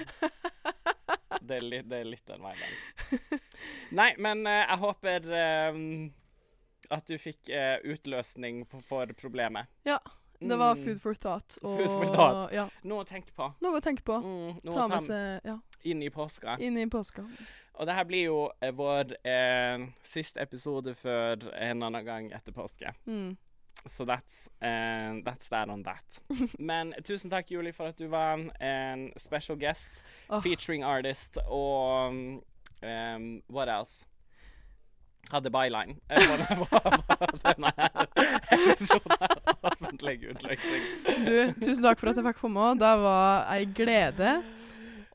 Det 1.48 1.56
er 1.56 1.62
litt, 1.64 1.88
det 1.88 2.00
er 2.02 2.08
litt 2.08 2.26
den 2.28 2.42
viben. 2.44 3.40
Nei, 3.94 4.10
men 4.18 4.46
eh, 4.46 4.64
jeg 4.66 4.78
håper 4.82 5.28
eh, 5.38 5.82
at 6.96 7.06
du 7.08 7.14
fikk 7.20 7.50
eh, 7.52 7.76
utløsning 7.84 8.64
på, 8.68 8.80
for 8.88 9.10
problemet. 9.18 9.68
Ja. 9.88 9.98
Det 10.40 10.54
var 10.54 10.76
Mm. 10.76 10.84
food 10.84 11.00
for 11.02 11.14
thought. 11.18 11.56
Og, 11.66 11.78
Food 11.80 11.88
for 11.90 12.12
thought. 12.14 12.52
Ja, 12.54 12.68
Noe 12.86 13.02
å 13.02 13.06
tenke 13.08 13.32
på. 13.34 13.48
noe 13.60 13.80
å 13.80 13.82
tenke 13.82 14.04
på. 14.06 14.20
Mm, 14.22 14.60
noe 14.62 14.70
Ta 14.74 14.84
å 14.84 14.84
ta 14.84 14.86
med 14.92 15.02
seg 15.02 15.48
ja, 15.48 15.56
inn 15.90 16.02
i 16.06 16.10
påska. 16.14 16.54
inn 16.62 16.76
i 16.78 16.84
påska. 16.86 17.24
Og 17.74 17.86
det 17.88 17.94
her 17.96 18.04
blir 18.06 18.22
jo 18.28 18.36
eh, 18.62 18.70
vår 18.70 19.16
eh, 19.26 19.82
siste 20.06 20.38
episode 20.42 20.94
før 20.94 21.42
en 21.58 21.82
annen 21.82 22.06
gang 22.06 22.30
etter 22.38 22.54
påske. 22.54 22.92
Mm. 23.10 23.32
Så 23.86 24.04
that's, 24.04 24.48
uh, 24.62 25.22
that's 25.24 25.48
that 25.48 25.68
on 25.68 25.84
that. 25.84 26.20
Men 26.58 26.94
tusen 27.04 27.30
takk, 27.30 27.50
Julie, 27.50 27.72
for 27.72 27.92
at 27.92 27.98
du 27.98 28.08
var 28.08 28.38
en 28.60 29.12
special 29.16 29.58
guest, 29.58 30.02
oh. 30.28 30.42
featuring 30.42 30.84
artist 30.84 31.38
og 31.46 32.12
um, 32.82 33.42
what 33.48 33.68
else? 33.68 34.04
Hadde 35.32 35.50
byline 35.50 35.96
eh, 36.10 36.20
denne 37.44 37.72
her 37.76 38.06
episoden 38.72 39.16
Offentlig 39.62 40.30
utløsning. 40.30 40.86
Du, 41.26 41.34
tusen 41.66 41.82
takk 41.84 42.00
for 42.00 42.10
at 42.10 42.16
jeg 42.16 42.24
fikk 42.30 42.40
komme. 42.40 42.70
Det 42.80 42.94
var 43.02 43.44
ei 43.52 43.68
glede. 43.76 44.38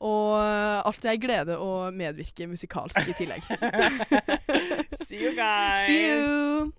Og 0.04 0.36
alltid 0.38 1.10
ei 1.14 1.18
glede 1.18 1.58
å 1.58 1.90
medvirke 1.94 2.46
musikalsk 2.50 3.10
i 3.10 3.18
tillegg. 3.18 3.50
See 5.08 5.24
you 5.24 5.34
guys! 5.34 5.86
See 5.88 6.06
you! 6.06 6.72